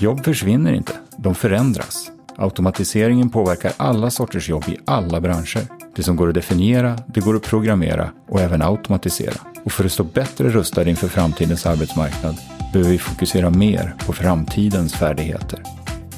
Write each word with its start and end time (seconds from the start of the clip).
Jobb 0.00 0.24
försvinner 0.24 0.72
inte, 0.72 0.92
de 1.16 1.34
förändras. 1.34 2.10
Automatiseringen 2.36 3.30
påverkar 3.30 3.72
alla 3.76 4.10
sorters 4.10 4.48
jobb 4.48 4.64
i 4.68 4.78
alla 4.84 5.20
branscher. 5.20 5.60
Det 5.96 6.02
som 6.02 6.16
går 6.16 6.28
att 6.28 6.34
definiera, 6.34 6.98
det 7.06 7.20
går 7.20 7.36
att 7.36 7.42
programmera 7.42 8.10
och 8.28 8.40
även 8.40 8.62
automatisera. 8.62 9.34
Och 9.64 9.72
för 9.72 9.84
att 9.84 9.92
stå 9.92 10.04
bättre 10.04 10.48
rustade 10.48 10.90
inför 10.90 11.08
framtidens 11.08 11.66
arbetsmarknad 11.66 12.36
behöver 12.72 12.90
vi 12.90 12.98
fokusera 12.98 13.50
mer 13.50 13.94
på 14.06 14.12
framtidens 14.12 14.94
färdigheter. 14.94 15.62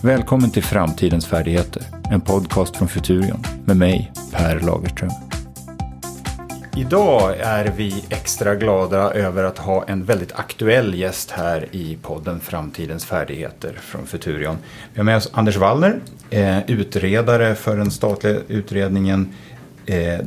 Välkommen 0.02 0.50
till 0.50 0.62
Framtidens 0.62 1.26
färdigheter, 1.26 1.82
en 2.10 2.20
podcast 2.20 2.76
från 2.76 2.88
Futurion 2.88 3.42
med 3.64 3.76
mig, 3.76 4.12
Per 4.32 4.60
Lagerström. 4.60 5.23
Idag 6.76 7.36
är 7.38 7.72
vi 7.76 8.04
extra 8.08 8.54
glada 8.54 9.10
över 9.12 9.44
att 9.44 9.58
ha 9.58 9.84
en 9.84 10.04
väldigt 10.04 10.32
aktuell 10.32 10.94
gäst 10.94 11.30
här 11.30 11.68
i 11.70 11.98
podden 12.02 12.40
Framtidens 12.40 13.04
färdigheter 13.04 13.72
från 13.72 14.06
Futurion. 14.06 14.56
Vi 14.92 14.98
har 14.98 15.04
med 15.04 15.16
oss 15.16 15.30
Anders 15.32 15.56
Wallner, 15.56 16.00
eh, 16.30 16.70
utredare 16.70 17.54
för 17.54 17.76
den 17.76 17.90
statliga 17.90 18.36
utredningen 18.48 19.34
eh, 19.86 20.20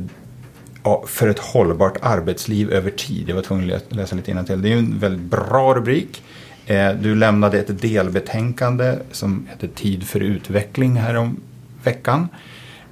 för 1.06 1.28
ett 1.28 1.38
hållbart 1.38 1.96
arbetsliv 2.02 2.72
över 2.72 2.90
tid. 2.90 3.28
Jag 3.28 3.34
var 3.34 3.42
tvungen 3.42 3.76
att 3.76 3.94
läsa 3.94 4.16
lite 4.16 4.30
innantill. 4.30 4.62
Det 4.62 4.72
är 4.72 4.76
en 4.76 4.98
väldigt 4.98 5.30
bra 5.30 5.74
rubrik. 5.74 6.22
Eh, 6.66 6.92
du 6.92 7.14
lämnade 7.14 7.58
ett 7.58 7.80
delbetänkande 7.82 8.94
som 9.10 9.46
heter 9.50 9.68
Tid 9.68 10.04
för 10.04 10.20
utveckling 10.20 10.96
här 10.96 11.14
om 11.14 11.40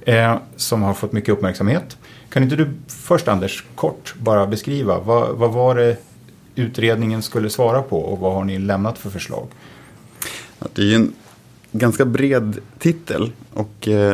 eh, 0.07 0.37
Som 0.55 0.81
har 0.81 0.93
fått 0.93 1.11
mycket 1.11 1.29
uppmärksamhet. 1.29 1.97
Kan 2.29 2.43
inte 2.43 2.55
du 2.55 2.69
först 2.87 3.27
Anders 3.27 3.63
kort 3.75 4.15
bara 4.19 4.47
beskriva 4.47 4.99
vad, 4.99 5.37
vad 5.37 5.51
var 5.53 5.75
det 5.75 5.97
utredningen 6.55 7.21
skulle 7.21 7.49
svara 7.49 7.81
på 7.81 7.99
och 7.99 8.19
vad 8.19 8.33
har 8.33 8.43
ni 8.43 8.59
lämnat 8.59 8.97
för 8.97 9.09
förslag? 9.09 9.47
Det 10.73 10.81
är 10.81 10.85
ju 10.85 10.95
en 10.95 11.13
ganska 11.71 12.05
bred 12.05 12.57
titel 12.79 13.31
och 13.53 13.87
eh, 13.87 14.13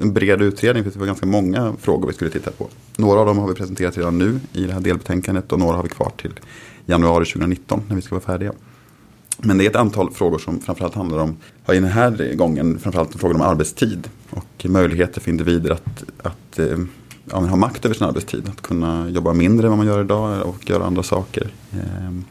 en 0.00 0.12
bred 0.12 0.42
utredning 0.42 0.84
för 0.84 0.90
det 0.90 0.98
var 0.98 1.06
ganska 1.06 1.26
många 1.26 1.74
frågor 1.80 2.08
vi 2.08 2.14
skulle 2.14 2.30
titta 2.30 2.50
på. 2.50 2.68
Några 2.96 3.20
av 3.20 3.26
dem 3.26 3.38
har 3.38 3.48
vi 3.48 3.54
presenterat 3.54 3.96
redan 3.96 4.18
nu 4.18 4.40
i 4.52 4.64
det 4.64 4.72
här 4.72 4.80
delbetänkandet 4.80 5.52
och 5.52 5.58
några 5.58 5.76
har 5.76 5.82
vi 5.82 5.88
kvar 5.88 6.12
till 6.16 6.32
januari 6.86 7.24
2019 7.24 7.82
när 7.88 7.96
vi 7.96 8.02
ska 8.02 8.14
vara 8.14 8.24
färdiga. 8.24 8.52
Men 9.38 9.58
det 9.58 9.64
är 9.64 9.70
ett 9.70 9.76
antal 9.76 10.10
frågor 10.10 10.38
som 10.38 10.60
framförallt 10.60 10.94
handlar 10.94 11.18
om, 11.18 11.36
i 11.68 11.74
den 11.74 11.84
här 11.84 12.34
gången, 12.34 12.78
framförallt 12.78 13.20
frågor 13.20 13.34
om 13.34 13.40
arbetstid 13.40 14.08
och 14.30 14.66
möjligheter 14.68 15.20
för 15.20 15.30
individer 15.30 15.70
att, 15.70 16.04
att 16.22 16.58
eh, 16.58 16.78
ja, 17.30 17.38
ha 17.38 17.56
makt 17.56 17.84
över 17.84 17.94
sin 17.94 18.06
arbetstid. 18.06 18.48
Att 18.48 18.62
kunna 18.62 19.08
jobba 19.08 19.32
mindre 19.32 19.66
än 19.66 19.70
vad 19.70 19.78
man 19.78 19.86
gör 19.86 20.04
idag 20.04 20.46
och 20.46 20.70
göra 20.70 20.84
andra 20.84 21.02
saker. 21.02 21.50
Ehm, 21.72 22.24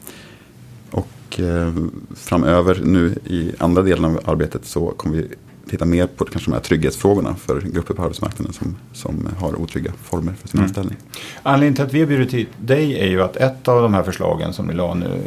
och 0.92 1.40
eh, 1.40 1.74
framöver 2.16 2.82
nu 2.84 3.16
i 3.26 3.52
andra 3.58 3.82
delen 3.82 4.06
av 4.06 4.20
arbetet 4.26 4.66
så 4.66 4.90
kommer 4.90 5.16
vi 5.16 5.28
titta 5.70 5.86
mer 5.86 6.08
på 6.08 6.26
kanske 6.26 6.52
de 6.52 6.56
här 6.56 6.64
trygghetsfrågorna 6.64 7.36
för 7.36 7.62
grupper 7.62 7.94
på 7.94 8.04
arbetsmarknaden 8.04 8.54
som, 8.54 8.78
som 8.94 9.30
har 9.40 9.62
otrygga 9.62 9.92
former 10.04 10.34
för 10.42 10.48
sin 10.48 10.60
mm. 10.60 10.68
anställning. 10.68 10.98
Anledningen 11.44 11.76
till 11.76 11.86
att 11.86 11.94
vi 11.94 12.00
har 12.00 12.08
bjudit 12.08 12.34
hit 12.34 12.50
dig 12.58 13.00
är 13.00 13.08
ju 13.08 13.22
att 13.22 13.38
ett 13.38 13.68
av 13.68 13.82
de 13.82 13.94
här 13.94 14.04
förslagen 14.04 14.54
som 14.54 14.68
ni 14.68 14.74
la 14.74 14.94
nu 14.94 15.22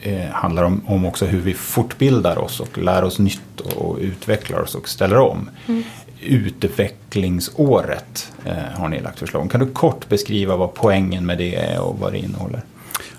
eh, 0.00 0.30
handlar 0.30 0.62
om, 0.62 0.80
om 0.86 1.04
också 1.04 1.26
hur 1.26 1.40
vi 1.40 1.54
fortbildar 1.54 2.38
oss 2.38 2.60
och 2.60 2.78
lär 2.78 3.04
oss 3.04 3.18
nytt 3.18 3.60
och 3.60 3.98
utvecklar 4.00 4.60
oss 4.60 4.74
och 4.74 4.88
ställer 4.88 5.18
om. 5.18 5.50
Mm 5.66 5.82
utvecklingsåret 6.26 8.32
eh, 8.44 8.54
har 8.74 8.88
ni 8.88 9.00
lagt 9.00 9.18
förslag 9.18 9.42
om. 9.42 9.48
Kan 9.48 9.60
du 9.60 9.66
kort 9.66 10.08
beskriva 10.08 10.56
vad 10.56 10.74
poängen 10.74 11.26
med 11.26 11.38
det 11.38 11.54
är 11.54 11.80
och 11.80 11.98
vad 11.98 12.12
det 12.12 12.18
innehåller? 12.18 12.62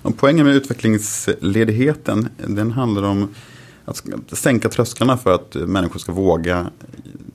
Och 0.02 0.18
poängen 0.18 0.46
med 0.46 0.56
utvecklingsledigheten 0.56 2.30
den 2.48 2.72
handlar 2.72 3.04
om 3.04 3.30
att 3.86 4.04
sänka 4.38 4.70
trösklarna 4.70 5.18
för 5.18 5.36
att 5.36 5.56
människor 5.56 6.00
ska 6.00 6.12
våga 6.12 6.72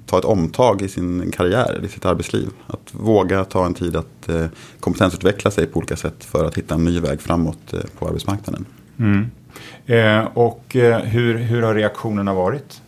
ta 0.07 0.19
ett 0.19 0.25
omtag 0.25 0.83
i 0.83 0.89
sin 0.89 1.31
karriär, 1.31 1.81
i 1.85 1.89
sitt 1.89 2.05
arbetsliv. 2.05 2.49
Att 2.67 2.91
våga 2.93 3.45
ta 3.45 3.67
en 3.67 3.75
tid 3.75 3.97
att 3.97 4.29
eh, 4.29 4.47
kompetensutveckla 4.81 5.51
sig 5.51 5.67
på 5.67 5.79
olika 5.79 5.97
sätt 5.97 6.25
för 6.25 6.45
att 6.45 6.59
hitta 6.59 6.75
en 6.75 6.85
ny 6.85 7.01
väg 7.01 7.21
framåt 7.21 7.73
eh, 7.73 7.81
på 7.99 8.09
arbetsmarknaden. 8.09 8.67
Mm. 8.99 9.31
Eh, 9.87 10.29
och 10.35 10.77
eh, 10.77 10.99
hur, 10.99 11.39
hur 11.39 11.63
har 11.63 11.75
reaktionerna 11.75 12.35
varit? 12.35 12.81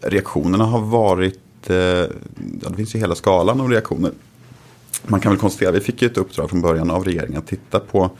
reaktionerna 0.00 0.64
har 0.64 0.80
varit, 0.80 1.70
eh, 1.70 1.76
ja, 1.76 2.68
det 2.68 2.76
finns 2.76 2.94
ju 2.94 2.98
hela 2.98 3.14
skalan 3.14 3.60
av 3.60 3.70
reaktioner. 3.70 4.12
Man 5.06 5.20
kan 5.20 5.32
väl 5.32 5.40
konstatera, 5.40 5.70
vi 5.70 5.80
fick 5.80 6.02
ju 6.02 6.08
ett 6.08 6.16
uppdrag 6.16 6.50
från 6.50 6.60
början 6.60 6.90
av 6.90 7.04
regeringen 7.04 7.38
att 7.38 7.46
titta 7.46 7.80
på 7.80 8.10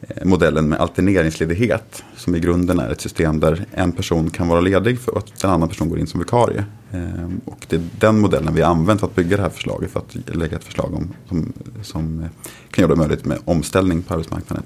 Eh, 0.00 0.24
modellen 0.24 0.68
med 0.68 0.80
alterneringsledighet. 0.80 2.04
Som 2.16 2.34
i 2.34 2.40
grunden 2.40 2.78
är 2.78 2.88
ett 2.90 3.00
system 3.00 3.40
där 3.40 3.64
en 3.72 3.92
person 3.92 4.30
kan 4.30 4.48
vara 4.48 4.60
ledig 4.60 5.00
för 5.00 5.18
att 5.18 5.44
en 5.44 5.50
annan 5.50 5.68
person 5.68 5.88
går 5.88 5.98
in 5.98 6.06
som 6.06 6.20
vikarie. 6.20 6.64
Ehm, 6.92 7.40
och 7.44 7.66
det 7.68 7.76
är 7.76 7.82
den 7.98 8.20
modellen 8.20 8.54
vi 8.54 8.62
har 8.62 8.70
använt 8.70 9.00
för 9.00 9.06
att 9.06 9.14
bygga 9.14 9.36
det 9.36 9.42
här 9.42 9.50
förslaget. 9.50 9.90
För 9.90 10.00
att 10.00 10.36
lägga 10.36 10.56
ett 10.56 10.64
förslag 10.64 10.94
om, 10.94 11.10
som, 11.28 11.52
som 11.82 12.20
eh, 12.20 12.26
kan 12.70 12.82
göra 12.82 12.94
det 12.94 12.98
möjligt 12.98 13.24
med 13.24 13.38
omställning 13.44 14.02
på 14.02 14.14
arbetsmarknaden. 14.14 14.64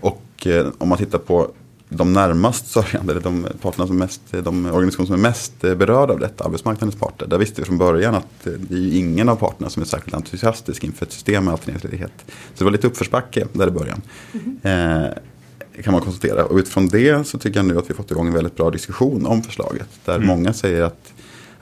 Och 0.00 0.46
eh, 0.46 0.66
om 0.78 0.88
man 0.88 0.98
tittar 0.98 1.18
på 1.18 1.50
de 1.96 2.12
närmast 2.12 2.66
sörjande, 2.66 3.20
de, 3.20 3.46
parterna 3.62 3.86
som 3.86 3.98
mest, 3.98 4.20
de 4.30 4.66
organisationer 4.66 5.06
som 5.06 5.14
är 5.14 5.20
mest 5.20 5.60
berörda 5.60 6.12
av 6.12 6.20
detta, 6.20 6.44
arbetsmarknadens 6.44 7.00
parter. 7.00 7.26
Där 7.26 7.38
visste 7.38 7.60
vi 7.60 7.64
från 7.64 7.78
början 7.78 8.14
att 8.14 8.26
det 8.44 8.74
är 8.74 8.96
ingen 8.96 9.28
av 9.28 9.36
parterna 9.36 9.70
som 9.70 9.82
är 9.82 9.86
särskilt 9.86 10.14
entusiastisk 10.14 10.84
inför 10.84 11.06
ett 11.06 11.12
system 11.12 11.44
med 11.44 11.52
alterneringsledighet. 11.52 12.12
Så 12.26 12.58
det 12.58 12.64
var 12.64 12.70
lite 12.70 12.86
uppförsbacke 12.86 13.46
där 13.52 13.68
i 13.68 13.70
början. 13.70 14.02
Mm. 14.32 15.04
Eh, 15.04 15.10
kan 15.82 15.92
man 15.92 16.02
konstatera. 16.02 16.44
Och 16.44 16.56
utifrån 16.56 16.88
det 16.88 17.26
så 17.26 17.38
tycker 17.38 17.58
jag 17.58 17.66
nu 17.66 17.78
att 17.78 17.90
vi 17.90 17.94
fått 17.94 18.10
igång 18.10 18.26
en 18.26 18.34
väldigt 18.34 18.56
bra 18.56 18.70
diskussion 18.70 19.26
om 19.26 19.42
förslaget. 19.42 19.88
Där 20.04 20.16
mm. 20.16 20.26
många 20.26 20.52
säger 20.52 20.82
att 20.82 21.12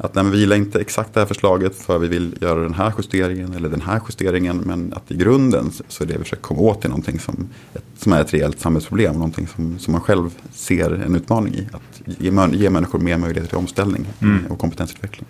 att 0.02 0.14
nej, 0.14 0.24
vi 0.24 0.38
gillar 0.38 0.56
inte 0.56 0.80
exakt 0.80 1.14
det 1.14 1.20
här 1.20 1.26
förslaget 1.26 1.76
för 1.76 1.98
vi 1.98 2.08
vill 2.08 2.34
göra 2.40 2.62
den 2.62 2.74
här 2.74 2.92
justeringen 2.98 3.52
eller 3.52 3.68
den 3.68 3.80
här 3.80 4.00
justeringen. 4.08 4.56
Men 4.56 4.92
att 4.92 5.10
i 5.10 5.16
grunden 5.16 5.70
så 5.88 6.04
är 6.04 6.08
det 6.08 6.12
vi 6.12 6.24
försöker 6.24 6.42
komma 6.42 6.60
åt 6.60 6.80
till 6.80 6.90
någonting 6.90 7.18
som, 7.18 7.48
ett, 7.74 7.84
som 7.98 8.12
är 8.12 8.20
ett 8.20 8.34
reellt 8.34 8.60
samhällsproblem. 8.60 9.14
Någonting 9.14 9.46
som, 9.46 9.78
som 9.78 9.92
man 9.92 10.00
själv 10.00 10.30
ser 10.52 10.90
en 10.90 11.14
utmaning 11.16 11.54
i. 11.54 11.68
Att 11.72 12.18
ge, 12.18 12.30
ge 12.52 12.70
människor 12.70 12.98
mer 12.98 13.18
möjligheter 13.18 13.48
till 13.48 13.58
omställning 13.58 14.06
mm. 14.20 14.46
och 14.46 14.58
kompetensutveckling. 14.58 15.26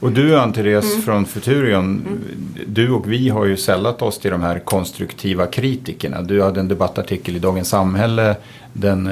Och 0.00 0.12
du 0.12 0.38
Ann-Therese 0.38 0.92
mm. 0.92 1.02
från 1.02 1.26
Futurion, 1.26 1.84
mm. 1.84 2.18
du 2.66 2.90
och 2.90 3.12
vi 3.12 3.28
har 3.28 3.44
ju 3.44 3.56
sällat 3.56 4.02
oss 4.02 4.18
till 4.18 4.30
de 4.30 4.40
här 4.40 4.58
konstruktiva 4.58 5.46
kritikerna. 5.46 6.22
Du 6.22 6.42
hade 6.42 6.60
en 6.60 6.68
debattartikel 6.68 7.36
i 7.36 7.38
Dagens 7.38 7.68
Samhälle 7.68 8.36
den 8.72 9.10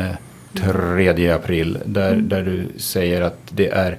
3 0.54 1.08
eh, 1.08 1.36
april 1.36 1.78
där, 1.84 2.12
mm. 2.12 2.28
där 2.28 2.42
du 2.42 2.80
säger 2.80 3.20
att 3.20 3.38
det 3.50 3.68
är 3.68 3.98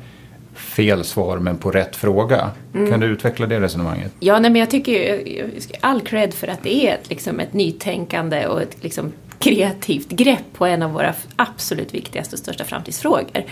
fel 0.62 1.04
svar 1.04 1.38
men 1.38 1.58
på 1.58 1.72
rätt 1.72 1.96
fråga. 1.96 2.52
Mm. 2.74 2.92
Kan 2.92 3.00
du 3.00 3.08
utveckla 3.08 3.48
det 3.48 3.60
resonemanget? 3.60 4.12
Ja, 4.20 4.40
nej, 4.40 4.52
men 4.52 4.60
jag 4.60 4.70
tycker 4.70 5.22
all 5.80 6.02
cred 6.02 6.34
för 6.34 6.48
att 6.48 6.64
det 6.64 6.88
är 6.88 6.94
ett, 6.94 7.10
liksom, 7.10 7.40
ett 7.40 7.54
nytänkande 7.54 8.48
och 8.48 8.62
ett 8.62 8.78
liksom, 8.82 9.12
kreativt 9.40 10.10
grepp 10.10 10.54
på 10.54 10.66
en 10.66 10.84
av 10.84 10.92
våra 10.92 11.14
absolut 11.36 11.94
viktigaste 11.94 12.36
och 12.36 12.40
största 12.40 12.64
framtidsfrågor. 12.64 13.44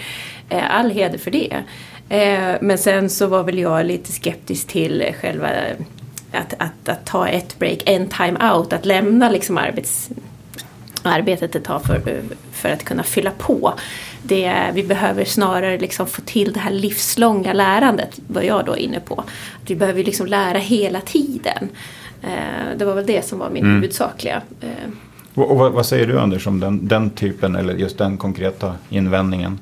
Eh, 0.50 0.76
all 0.76 0.92
heder 0.92 1.18
för 1.18 1.32
det. 1.32 1.64
Eh, 2.10 2.58
men 2.62 2.78
sen 2.78 3.10
så 3.10 3.28
var 3.28 3.44
väl 3.44 3.60
jag 3.60 3.86
lite 3.86 4.12
skeptisk 4.12 4.68
till 4.68 5.14
själva 5.22 5.50
att, 6.32 6.54
att, 6.58 6.90
att 6.90 7.06
ta 7.06 7.28
ett 7.28 7.60
break, 7.60 7.78
en 7.86 8.08
time 8.08 8.54
out, 8.54 8.74
att 8.74 8.86
lämna 8.86 9.30
liksom 9.30 9.58
arbets, 9.58 10.10
arbetet 11.04 11.56
ett 11.56 11.64
tag 11.64 11.86
för, 11.86 12.22
för 12.52 12.70
att 12.70 12.84
kunna 12.84 13.04
fylla 13.04 13.32
på. 13.38 13.74
Det, 14.24 14.72
vi 14.74 14.84
behöver 14.84 15.26
snarare 15.26 15.78
liksom 15.78 16.08
få 16.08 16.22
till 16.22 16.54
det 16.54 16.60
här 16.60 16.72
livslånga 16.72 17.54
lärandet, 17.54 18.20
var 18.28 18.42
jag 18.42 18.66
då 18.66 18.78
inne 18.78 19.00
på. 19.00 19.20
Att 19.64 19.72
vi 19.72 19.76
behöver 19.76 20.04
liksom 20.04 20.28
lära 20.28 20.58
hela 20.58 21.02
tiden. 21.02 21.70
Eh, 22.22 22.78
det 22.78 22.86
var 22.86 22.96
väl 22.96 23.06
det 23.06 23.26
som 23.26 23.40
var 23.40 23.50
min 23.50 23.64
mm. 23.64 23.76
huvudsakliga. 23.76 24.42
Eh. 24.62 24.90
Och, 25.34 25.58
vad, 25.58 25.86
säger 25.86 26.08
du 26.08 26.20
Anders 26.20 26.48
om 26.48 26.60
den, 26.60 26.88
den 26.88 27.10
typen 27.10 27.56
eller 27.56 27.76
just 27.76 27.98
den 27.98 28.18
konkreta 28.18 28.76
invändningen? 28.90 29.60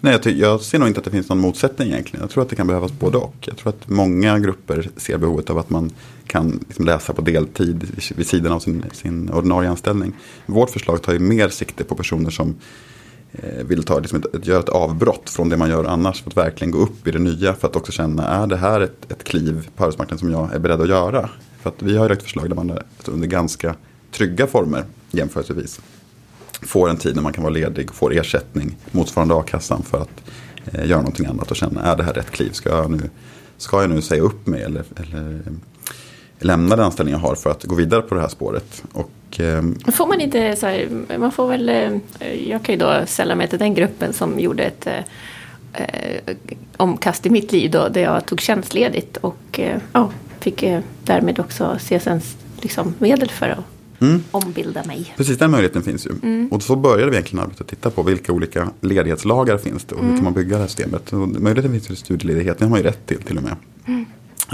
Nej, 0.00 0.18
jag, 0.24 0.32
jag, 0.32 0.60
ser 0.60 0.78
nog 0.78 0.88
inte 0.88 0.98
att 0.98 1.04
det 1.04 1.10
finns 1.10 1.28
någon 1.28 1.38
motsättning 1.38 1.88
egentligen. 1.88 2.20
Jag 2.22 2.30
tror 2.30 2.42
att 2.42 2.48
det 2.48 2.56
kan 2.56 2.66
behövas 2.66 2.92
både 2.92 3.18
och. 3.18 3.36
Jag 3.40 3.56
tror 3.56 3.68
att 3.68 3.88
många 3.88 4.38
grupper 4.38 4.88
ser 4.96 5.18
behovet 5.18 5.50
av 5.50 5.58
att 5.58 5.70
man 5.70 5.90
kan 6.26 6.64
liksom 6.66 6.84
läsa 6.84 7.12
på 7.12 7.22
deltid 7.22 8.02
vid 8.16 8.26
sidan 8.26 8.52
av 8.52 8.60
sin, 8.60 8.84
sin 8.92 9.30
ordinarie 9.30 9.70
anställning. 9.70 10.12
Vårt 10.46 10.70
förslag 10.70 11.02
tar 11.02 11.12
ju 11.12 11.18
mer 11.18 11.48
sikte 11.48 11.84
på 11.84 11.94
personer 11.94 12.30
som 12.30 12.54
Eh, 13.32 13.64
vill 13.64 13.82
ta, 13.82 13.98
liksom 13.98 14.18
ett, 14.18 14.34
ett, 14.34 14.46
göra 14.46 14.60
ett 14.60 14.68
avbrott 14.68 15.30
från 15.30 15.48
det 15.48 15.56
man 15.56 15.70
gör 15.70 15.84
annars 15.84 16.22
för 16.22 16.30
att 16.30 16.36
verkligen 16.36 16.70
gå 16.70 16.78
upp 16.78 17.06
i 17.08 17.10
det 17.10 17.18
nya. 17.18 17.54
För 17.54 17.68
att 17.68 17.76
också 17.76 17.92
känna, 17.92 18.26
är 18.26 18.46
det 18.46 18.56
här 18.56 18.80
ett, 18.80 19.12
ett 19.12 19.24
kliv 19.24 19.68
på 19.76 19.84
arbetsmarknaden 19.84 20.18
som 20.18 20.30
jag 20.30 20.54
är 20.54 20.58
beredd 20.58 20.80
att 20.80 20.88
göra? 20.88 21.30
För 21.60 21.70
att 21.70 21.82
vi 21.82 21.96
har 21.96 22.04
ju 22.04 22.08
lagt 22.08 22.22
förslag 22.22 22.48
där 22.48 22.56
man 22.56 22.78
under 23.06 23.28
ganska 23.28 23.74
trygga 24.12 24.46
former 24.46 24.84
jämförelsevis 25.10 25.80
får 26.62 26.90
en 26.90 26.96
tid 26.96 27.14
när 27.14 27.22
man 27.22 27.32
kan 27.32 27.44
vara 27.44 27.54
ledig 27.54 27.90
och 27.90 27.96
får 27.96 28.14
ersättning 28.14 28.76
motsvarande 28.92 29.34
a-kassan 29.34 29.82
för 29.82 29.98
att 29.98 30.22
eh, 30.64 30.86
göra 30.86 30.98
någonting 30.98 31.26
annat 31.26 31.50
och 31.50 31.56
känna, 31.56 31.82
är 31.82 31.96
det 31.96 32.02
här 32.02 32.12
rätt 32.12 32.30
kliv? 32.30 32.50
Ska 32.52 32.68
jag 32.68 32.90
nu, 32.90 33.10
ska 33.56 33.80
jag 33.80 33.90
nu 33.90 34.02
säga 34.02 34.22
upp 34.22 34.46
mig 34.46 34.62
eller, 34.62 34.84
eller 34.96 35.42
lämna 36.38 36.76
den 36.76 36.84
anställning 36.84 37.12
jag 37.12 37.20
har 37.20 37.34
för 37.34 37.50
att 37.50 37.64
gå 37.64 37.74
vidare 37.74 38.02
på 38.02 38.14
det 38.14 38.20
här 38.20 38.28
spåret. 38.28 38.82
Och, 38.92 39.40
eh, 39.40 39.62
Får 39.92 40.06
man 40.06 40.20
inte 40.20 40.56
så 40.56 40.66
här, 40.66 40.88
man 41.18 41.32
får 41.32 41.48
väl, 41.48 41.68
eh, 41.68 42.48
jag 42.50 42.62
kan 42.62 42.74
ju 42.74 42.78
då 42.78 43.02
sälla 43.06 43.34
mig 43.34 43.48
till 43.48 43.58
den 43.58 43.74
gruppen 43.74 44.12
som 44.12 44.40
gjorde 44.40 44.62
ett 44.62 44.86
eh, 44.86 44.98
eh, 45.72 46.36
omkast 46.76 47.26
i 47.26 47.30
mitt 47.30 47.52
liv 47.52 47.70
då, 47.70 47.88
där 47.88 48.00
jag 48.02 48.26
tog 48.26 48.40
tjänstledigt 48.40 49.16
och 49.16 49.60
eh, 49.60 49.78
ja, 49.92 50.10
fick 50.40 50.62
eh, 50.62 50.80
därmed 51.04 51.38
också 51.40 51.78
CSNs 51.80 52.36
liksom, 52.60 52.94
medel 52.98 53.30
för 53.30 53.48
att 53.48 53.64
Mm. 54.00 54.22
ombilda 54.30 54.84
mig. 54.84 55.14
Precis, 55.16 55.38
den 55.38 55.50
möjligheten 55.50 55.82
finns 55.82 56.06
ju. 56.06 56.10
Mm. 56.22 56.48
Och 56.52 56.62
så 56.62 56.76
började 56.76 57.10
vi 57.10 57.16
egentligen 57.16 57.44
arbeta 57.44 57.64
och 57.64 57.70
titta 57.70 57.90
på 57.90 58.02
vilka 58.02 58.32
olika 58.32 58.68
ledighetslagar 58.80 59.58
finns 59.58 59.84
det 59.84 59.94
och 59.94 60.04
hur 60.04 60.14
kan 60.14 60.24
man 60.24 60.32
bygga 60.32 60.56
det 60.56 60.60
här 60.60 60.66
systemet. 60.66 61.12
Och 61.12 61.18
möjligheten 61.28 61.72
finns 61.72 61.90
ju 61.90 61.94
studieledighet, 61.94 62.58
den 62.58 62.68
har 62.68 62.70
man 62.70 62.78
ju 62.78 62.84
rätt 62.86 63.06
till 63.06 63.22
till 63.22 63.36
och 63.38 63.42
med. 63.42 63.56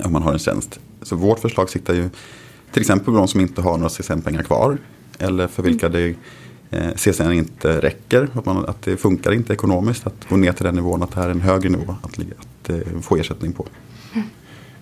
Om 0.04 0.12
man 0.12 0.22
har 0.22 0.32
en 0.32 0.38
tjänst. 0.38 0.78
Så 1.02 1.16
vårt 1.16 1.38
förslag 1.38 1.70
siktar 1.70 1.94
ju 1.94 2.08
till 2.72 2.80
exempel 2.80 3.04
på 3.04 3.12
de 3.12 3.28
som 3.28 3.40
inte 3.40 3.62
har 3.62 3.76
några 3.76 3.88
CSN-pengar 3.88 4.42
kvar. 4.42 4.78
Eller 5.18 5.46
för 5.46 5.62
vilka 5.62 5.88
det 5.88 6.14
eh, 6.70 6.90
CSN 6.94 7.32
inte 7.32 7.80
räcker, 7.80 8.28
att, 8.34 8.46
man, 8.46 8.64
att 8.66 8.82
det 8.82 8.96
funkar 8.96 9.32
inte 9.32 9.52
ekonomiskt 9.52 10.06
att 10.06 10.28
gå 10.28 10.36
ner 10.36 10.52
till 10.52 10.64
den 10.64 10.74
nivån 10.74 11.02
att 11.02 11.14
det 11.14 11.20
här 11.20 11.26
är 11.26 11.30
en 11.30 11.40
högre 11.40 11.68
nivå 11.68 11.96
att, 12.02 12.18
att 12.18 12.70
eh, 12.70 12.76
få 13.02 13.16
ersättning 13.16 13.52
på. 13.52 13.66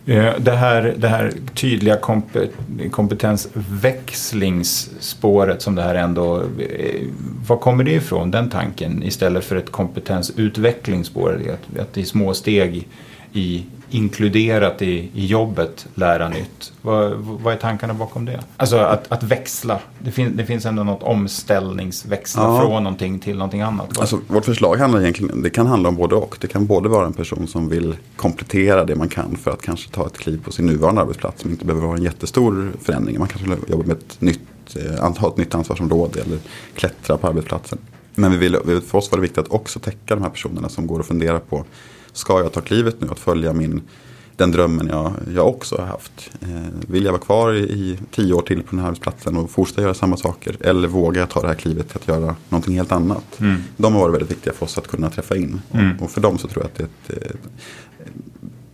Eh, 0.07 0.35
Det 0.39 0.57
här, 0.57 0.95
det 0.99 1.09
här 1.09 1.33
tydliga 1.55 1.97
kompe, 1.97 2.49
kompetensväxlingsspåret 2.91 5.63
som 5.63 5.75
det 5.75 5.83
här 5.83 5.95
ändå... 5.95 6.43
Var 7.47 7.57
kommer 7.57 7.85
det 7.85 7.93
ifrån, 7.93 8.31
den 8.31 8.51
tanken, 8.51 9.03
istället 9.03 9.45
för 9.45 9.57
ett 9.57 9.73
kompetensutvecklingsspår? 9.73 11.41
Att, 11.53 11.79
att 11.81 11.99
i 11.99 12.05
små 12.05 12.35
steg 12.35 12.89
i, 13.32 13.65
inkluderat 13.91 14.82
i, 14.82 15.11
i 15.15 15.27
jobbet 15.27 15.87
lära 15.94 16.29
nytt. 16.29 16.73
Vad, 16.82 17.12
vad 17.12 17.55
är 17.55 17.59
tankarna 17.59 17.94
bakom 17.94 18.25
det? 18.25 18.41
Alltså 18.56 18.77
att, 18.77 19.12
att 19.12 19.23
växla. 19.23 19.81
Det, 19.99 20.11
fin, 20.11 20.37
det 20.37 20.47
finns 20.47 20.67
ändå 20.67 20.85
något 20.85 21.03
omställningsväxla 21.03 22.43
Ja. 22.43 22.61
från 22.61 22.82
någonting 22.82 23.19
till 23.19 23.35
någonting 23.37 23.61
annat. 23.61 23.99
Alltså, 23.99 24.21
vårt 24.29 24.44
förslag 24.44 24.77
handlar 24.77 25.00
egentligen, 25.00 25.43
det 25.43 25.50
kan 25.50 25.67
handla 25.67 25.88
om 25.88 25.97
både 25.97 26.15
och. 26.15 26.37
Det 26.41 26.47
kan 26.47 26.67
både 26.67 26.88
vara 26.88 27.06
en 27.06 27.12
person 27.12 27.47
som 27.47 27.69
vill 27.69 27.97
komplettera 28.17 28.85
det 28.85 28.94
man 28.97 29.09
kan 29.09 29.37
för 29.37 29.50
att 29.50 29.62
kanske 29.62 29.91
ta 29.91 30.06
ett 30.06 30.19
kliv 30.19 30.43
på 30.44 30.53
sin 30.53 30.67
nuvarande 30.67 31.00
arbetsplats 31.00 31.43
som 31.43 31.50
inte 31.50 31.65
behöver 31.65 31.87
vara 31.87 31.97
en 31.97 32.03
jättestor 32.03 32.73
förändring. 32.83 33.19
Man 33.19 33.29
kanske 33.29 33.49
vill 33.49 33.59
jobba 33.69 33.85
med 33.87 33.97
ett 33.97 34.21
nytt, 34.21 34.76
eh, 34.76 35.15
ha 35.19 35.29
ett 35.29 35.37
nytt 35.37 35.55
ansvarsområde 35.55 36.21
eller 36.21 36.38
klättra 36.75 37.17
på 37.17 37.26
arbetsplatsen. 37.26 37.79
Men 38.15 38.31
vi 38.31 38.37
vill, 38.37 38.56
för 38.87 38.99
oss 38.99 39.11
var 39.11 39.19
det 39.19 39.23
viktigt 39.23 39.38
att 39.38 39.50
också 39.50 39.79
täcka 39.79 40.15
de 40.15 40.23
här 40.23 40.31
personerna 40.31 40.69
som 40.69 40.87
går 40.87 40.99
och 40.99 41.06
funderar 41.06 41.38
på 41.38 41.65
ska 42.12 42.39
jag 42.43 42.53
ta 42.53 42.61
klivet 42.61 43.01
nu 43.01 43.09
att 43.11 43.19
följa 43.19 43.53
min, 43.53 43.83
den 44.37 44.51
drömmen 44.51 44.89
jag, 44.89 45.12
jag 45.35 45.49
också 45.49 45.77
har 45.77 45.87
haft. 45.87 46.31
Eh, 46.41 46.49
vill 46.89 47.05
jag 47.05 47.12
vara 47.12 47.23
kvar 47.23 47.53
i, 47.53 47.62
i 47.62 47.99
tio 48.11 48.35
år 48.35 48.43
till 48.43 48.62
på 48.62 48.71
den 48.71 48.79
här 48.79 48.87
arbetsplatsen 48.87 49.37
och 49.37 49.51
fortsätta 49.51 49.83
göra 49.83 49.95
samma 49.95 50.17
saker? 50.17 50.57
Eller 50.61 50.89
vågar 50.89 51.21
jag 51.21 51.31
ta 51.31 51.41
det 51.41 51.49
här 51.49 51.55
klivet 51.55 51.89
till 51.89 51.97
att 51.97 52.09
göra 52.09 52.37
någonting 52.49 52.77
helt 52.77 52.93
annat? 52.93 53.41
Mm. 53.41 53.62
De 53.77 53.95
har 53.95 54.01
varit 54.01 54.15
väldigt 54.15 54.31
viktiga 54.31 54.53
för 54.53 54.65
oss 54.65 54.79
att 54.79 54.89
kunna 54.89 55.11
träffa 55.11 55.37
in. 55.37 55.61
Mm. 55.73 55.97
Och, 55.97 56.03
och 56.03 56.11
för 56.11 56.21
dem 56.21 56.39
så 56.39 56.49
tror 56.49 56.65
jag 56.65 56.71
att 56.71 57.05
det 57.09 57.12
är 57.12 57.17
ett, 57.17 57.25
eh, 57.25 57.37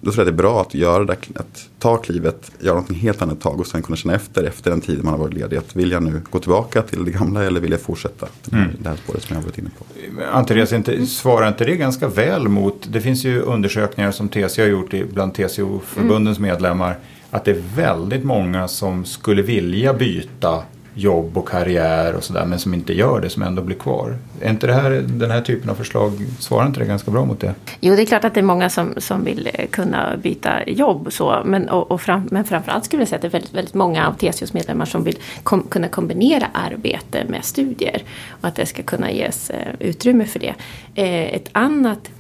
då 0.01 0.11
tror 0.13 0.27
jag 0.27 0.35
det 0.35 0.37
är 0.37 0.43
bra 0.43 0.61
att 0.61 0.75
göra 0.75 1.05
det, 1.05 1.17
att 1.35 1.69
ta 1.79 1.97
klivet, 1.97 2.53
göra 2.61 2.75
någonting 2.75 2.97
helt 2.97 3.23
annat 3.23 3.41
tag 3.41 3.61
och 3.61 3.67
sen 3.67 3.83
kunna 3.83 3.97
känna 3.97 4.15
efter, 4.15 4.45
efter 4.45 4.71
den 4.71 4.81
tid 4.81 5.05
man 5.05 5.13
har 5.13 5.19
varit 5.19 5.35
ledig. 5.35 5.57
Att 5.57 5.77
vill 5.77 5.91
jag 5.91 6.03
nu 6.03 6.21
gå 6.31 6.39
tillbaka 6.39 6.83
till 6.83 7.05
det 7.05 7.11
gamla 7.11 7.45
eller 7.45 7.61
vill 7.61 7.71
jag 7.71 7.81
fortsätta 7.81 8.27
den 8.45 8.59
här, 8.61 8.67
Mm. 8.67 8.77
det 8.83 8.89
här 8.89 8.97
spåret 8.97 9.23
som 9.23 9.35
jag 9.37 9.43
har 9.43 9.47
varit 9.47 9.59
inne 9.59 9.71
på? 9.79 9.85
Ann-Therese, 10.33 10.73
inte, 10.73 11.07
svarar 11.07 11.49
inte 11.49 11.65
det 11.65 11.77
ganska 11.77 12.09
väl 12.09 12.49
mot, 12.49 12.87
det 12.93 13.01
finns 13.01 13.25
ju 13.25 13.41
undersökningar 13.41 14.11
som 14.11 14.29
TCO 14.29 14.61
har 14.63 14.69
gjort 14.69 14.95
bland 15.13 15.35
TCO-förbundens 15.35 16.39
medlemmar, 16.39 16.97
att 17.31 17.45
det 17.45 17.51
är 17.51 17.63
väldigt 17.77 18.25
många 18.25 18.69
som 18.69 19.05
skulle 19.05 19.43
vilja 19.43 19.95
byta 19.95 20.63
jobb 20.99 21.39
och 21.39 21.49
karriär 21.49 22.15
och 22.15 22.25
sådär, 22.25 22.45
men 22.45 22.59
som 22.59 22.75
inte 22.75 22.93
gör 22.93 23.21
det, 23.21 23.31
som 23.31 23.43
ändå 23.43 23.63
blir 23.63 23.77
kvar. 23.77 24.17
Är 24.41 24.51
inte 24.51 24.67
det 24.67 24.75
här, 24.75 24.91
den 25.07 25.31
här 25.31 25.41
typen 25.41 25.71
av 25.71 25.75
förslag, 25.75 26.13
svarar 26.39 26.67
inte 26.67 26.81
det 26.81 26.87
ganska 26.87 27.11
bra 27.11 27.25
mot 27.25 27.41
det? 27.41 27.55
Jo, 27.81 27.97
det 27.97 28.03
är 28.03 28.07
klart 28.07 28.25
att 28.25 28.35
det 28.35 28.41
är 28.41 28.45
många 28.45 28.71
som, 28.71 28.95
som 28.97 29.25
vill 29.25 29.51
eh, 29.55 29.67
kunna 29.67 30.17
byta 30.23 30.69
jobb. 30.69 31.13
Så, 31.13 31.43
men, 31.45 31.69
och, 31.69 31.91
och 31.91 32.01
fram, 32.01 32.29
men 32.31 32.45
framförallt 32.45 32.85
skulle 32.85 33.03
jag 33.03 33.09
säga 33.09 33.17
att 33.17 33.23
det 33.23 33.29
är 33.29 33.31
väldigt, 33.31 33.55
väldigt 33.55 33.75
många 33.75 34.09
av 34.09 34.13
TCOs 34.13 34.53
medlemmar 34.53 34.85
som 34.85 35.05
vill 35.05 35.19
kom, 35.43 35.63
kunna 35.63 35.89
kombinera 35.89 36.47
arbete 36.53 37.25
med 37.29 37.45
studier. 37.45 38.03
Och 38.29 38.49
att 38.49 38.55
det 38.55 38.67
ska 38.67 38.83
kunna 38.83 39.11
ges 39.13 39.51
eh, 39.51 39.75
utrymme 39.79 40.25
för 40.25 40.39
det. 40.39 40.55
Eh, 40.95 41.35
ett 41.35 41.49
annat 41.53 42.11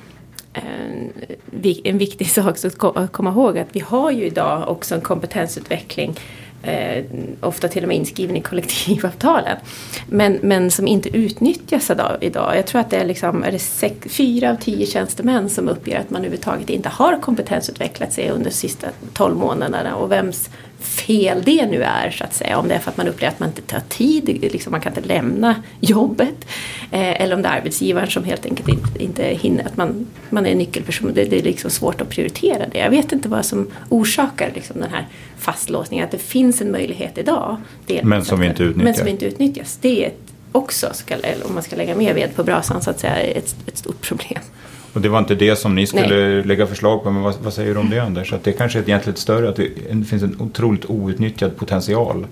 eh, 0.52 1.80
en 1.84 1.98
viktig 1.98 2.30
sak 2.30 2.64
att 2.64 2.84
att 2.96 3.12
komma 3.12 3.30
ihåg 3.30 3.58
att 3.58 3.68
vi 3.72 3.80
har 3.80 4.10
ju 4.10 4.24
idag 4.24 4.68
också 4.68 4.94
en 4.94 5.00
kompetensutveckling 5.00 6.16
eh, 6.62 7.04
ofta 7.40 7.68
till 7.68 7.82
och 7.82 7.88
med 7.88 7.96
inskriven 7.96 8.36
i 8.36 8.40
kollektivavtalen. 8.40 9.56
Men, 10.08 10.38
men 10.42 10.70
som 10.70 10.86
inte 10.86 11.16
utnyttjas 11.16 11.90
idag. 12.20 12.56
Jag 12.56 12.66
tror 12.66 12.80
att 12.80 12.90
det 12.90 12.96
är, 12.96 13.04
liksom, 13.04 13.44
är 13.44 13.52
det 13.52 13.58
sex, 13.58 13.96
fyra 14.08 14.50
av 14.50 14.56
tio 14.56 14.86
tjänstemän 14.86 15.48
som 15.48 15.68
uppger 15.68 16.00
att 16.00 16.10
man 16.10 16.20
överhuvudtaget 16.20 16.70
inte 16.70 16.88
har 16.88 17.20
kompetensutvecklat 17.20 18.12
sig 18.12 18.30
under 18.30 18.44
de 18.44 18.56
sista 18.56 18.86
tolv 19.12 19.36
månaderna. 19.36 19.96
Och 19.96 20.12
vems 20.12 20.50
fel 20.80 21.42
det 21.44 21.66
nu 21.66 21.82
är 21.82 22.10
så 22.10 22.24
att 22.24 22.34
säga. 22.34 22.58
Om 22.58 22.68
det 22.68 22.74
är 22.74 22.78
för 22.78 22.90
att 22.90 22.96
man 22.96 23.08
upplever 23.08 23.32
att 23.32 23.40
man 23.40 23.48
inte 23.48 23.62
tar 23.62 23.80
tid, 23.88 24.38
liksom, 24.52 24.70
man 24.70 24.80
kan 24.80 24.92
inte 24.92 25.08
lämna 25.08 25.62
jobbet. 25.80 26.46
Eh, 26.90 27.20
eller 27.22 27.36
om 27.36 27.42
det 27.42 27.48
är 27.48 27.58
arbetsgivaren 27.58 28.10
som 28.10 28.24
helt 28.24 28.46
enkelt 28.46 28.68
inte, 28.68 29.02
inte 29.02 29.22
hinner, 29.22 29.66
att 29.66 29.76
man, 29.76 30.06
man 30.30 30.46
är 30.46 30.50
en 30.50 30.58
nyckelperson. 30.58 31.14
Det, 31.14 31.24
det 31.24 31.38
är 31.38 31.42
liksom 31.42 31.70
svårt 31.70 32.00
att 32.00 32.08
prioritera 32.08 32.66
det. 32.68 32.78
Jag 32.78 32.90
vet 32.90 33.12
inte 33.12 33.28
vad 33.28 33.46
som 33.46 33.70
orsakar 33.88 34.52
liksom, 34.54 34.80
den 34.80 34.90
här 34.90 35.06
fastlåsningen. 35.38 36.04
Att 36.04 36.10
det 36.10 36.18
finns 36.18 36.60
en 36.60 36.70
möjlighet 36.70 37.18
idag. 37.18 37.56
Men 38.02 38.24
som 38.24 38.40
vi 38.40 38.46
inte 38.46 38.62
utnyttjar. 38.62 38.84
Men 38.84 38.94
som 38.94 39.08
inte 39.08 39.26
utnyttjas. 39.26 39.78
Det 39.80 40.04
är 40.04 40.06
ett, 40.06 40.20
också, 40.52 40.90
ska, 40.92 41.14
om 41.48 41.54
man 41.54 41.62
ska 41.62 41.76
lägga 41.76 41.94
mer 41.94 42.14
ved 42.14 42.34
på 42.36 42.44
brasan 42.44 42.82
så 42.82 42.90
att 42.90 43.00
säga, 43.00 43.16
ett, 43.16 43.56
ett 43.66 43.78
stort 43.78 44.00
problem. 44.00 44.40
Och 44.96 45.02
det 45.02 45.08
var 45.08 45.18
inte 45.18 45.34
det 45.34 45.56
som 45.56 45.74
ni 45.74 45.86
skulle 45.86 46.44
lägga 46.44 46.66
förslag 46.66 47.02
på, 47.02 47.10
men 47.10 47.22
vad, 47.22 47.34
vad 47.42 47.52
säger 47.52 47.74
du 47.74 47.80
om 47.80 47.90
det 47.90 47.98
Anders? 47.98 48.32
Att 48.32 48.44
det 48.44 48.52
kanske 48.52 48.78
är 48.78 48.82
egentligen 48.82 49.14
ett 49.14 49.20
större, 49.20 49.48
att 49.48 49.56
det 49.56 49.70
finns 50.06 50.22
en 50.22 50.40
otroligt 50.40 50.84
outnyttjad 50.90 51.56
potential. 51.56 52.26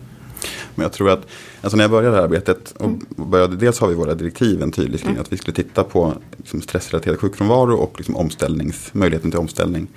Men 0.75 0.83
jag 0.83 0.93
tror 0.93 1.11
att, 1.11 1.27
alltså 1.61 1.77
när 1.77 1.85
jag 1.85 1.91
började 1.91 2.11
det 2.11 2.17
här 2.17 2.25
arbetet, 2.25 2.75
och 2.79 2.91
började, 3.27 3.57
dels 3.57 3.81
har 3.81 3.89
vi 3.89 3.95
våra 3.95 4.15
direktiv 4.15 4.63
en 4.63 4.73
tydlig 4.73 5.05
linje 5.05 5.21
att 5.21 5.33
vi 5.33 5.37
skulle 5.37 5.55
titta 5.55 5.85
på 5.85 6.15
liksom, 6.37 6.63
stressrelaterad 6.63 7.21
sjukfrånvaro 7.21 7.75
och 7.75 7.95
liksom, 7.97 8.17
omställnings, 8.17 8.95
möjligheten 8.95 9.31
till 9.31 9.41
omställning. 9.41 9.89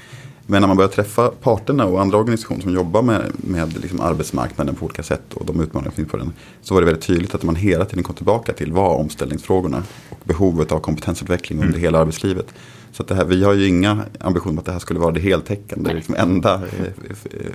Men 0.49 0.61
när 0.61 0.67
man 0.67 0.77
börjar 0.77 0.89
träffa 0.89 1.27
parterna 1.29 1.85
och 1.85 2.01
andra 2.01 2.17
organisationer 2.17 2.61
som 2.61 2.73
jobbar 2.73 3.01
med, 3.01 3.31
med 3.35 3.81
liksom, 3.81 4.01
arbetsmarknaden 4.01 4.75
på 4.75 4.85
olika 4.85 5.03
sätt 5.03 5.33
och 5.33 5.45
de 5.45 5.61
utmaningar 5.61 5.91
som 5.91 5.95
finns 5.95 6.11
på 6.11 6.17
den. 6.17 6.33
Så 6.61 6.73
var 6.73 6.81
det 6.81 6.85
väldigt 6.85 7.07
tydligt 7.07 7.35
att 7.35 7.43
man 7.43 7.55
hela 7.55 7.85
tiden 7.85 8.03
kom 8.03 8.15
tillbaka 8.15 8.53
till 8.53 8.71
var 8.71 8.95
omställningsfrågorna 8.95 9.83
och 10.09 10.19
behovet 10.23 10.71
av 10.71 10.79
kompetensutveckling 10.79 11.63
under 11.63 11.79
hela 11.79 11.99
arbetslivet. 11.99 12.53
Så 12.97 13.03
att 13.03 13.09
det 13.09 13.15
här, 13.15 13.25
vi 13.25 13.43
har 13.43 13.53
ju 13.53 13.67
inga 13.67 14.05
ambitioner 14.19 14.59
att 14.59 14.65
det 14.65 14.71
här 14.71 14.79
skulle 14.79 14.99
vara 14.99 15.11
det 15.11 15.19
heltäckande, 15.19 15.93
liksom 15.93 16.15
enda 16.15 16.53
eh, 16.53 16.85
eh, 17.31 17.51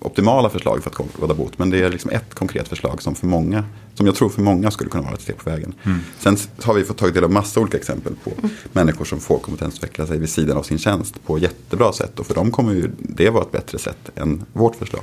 optimala 0.00 0.50
förslag 0.50 0.82
för 0.82 0.90
att 0.90 1.20
råda 1.20 1.34
bot. 1.34 1.58
Men 1.58 1.70
det 1.70 1.78
är 1.82 1.90
liksom 1.90 2.10
ett 2.10 2.34
konkret 2.34 2.68
förslag 2.68 3.02
som 3.02 3.14
för 3.14 3.26
många, 3.26 3.64
som 3.94 4.06
jag 4.06 4.14
tror 4.14 4.28
för 4.28 4.42
många 4.42 4.70
skulle 4.70 4.90
kunna 4.90 5.02
vara 5.04 5.14
ett 5.14 5.20
steg 5.20 5.36
på 5.36 5.50
vägen. 5.50 5.74
Sen 6.18 6.36
har 6.62 6.74
vi 6.74 6.84
fått 6.84 6.96
tagit 6.96 7.14
del 7.14 7.24
av 7.24 7.30
massa 7.30 7.60
olika 7.60 7.76
exempel 7.76 8.12
på 8.24 8.30
människor 8.72 9.04
som 9.04 9.20
får 9.20 9.38
kompetensutveckla 9.38 10.06
sig 10.06 10.18
vid 10.18 10.30
sidan 10.30 10.56
av 10.56 10.62
sin 10.62 10.78
tjänst 10.78 11.24
på 11.26 11.38
jättebra 11.38 11.92
sätt. 11.92 12.18
Och 12.20 12.26
för 12.26 12.34
dem 12.34 12.50
kommer 12.50 12.72
ju 12.72 12.90
det 12.98 13.30
vara 13.30 13.42
ett 13.44 13.52
bättre 13.52 13.78
sätt 13.78 14.10
än 14.16 14.44
vårt 14.52 14.76
förslag. 14.76 15.02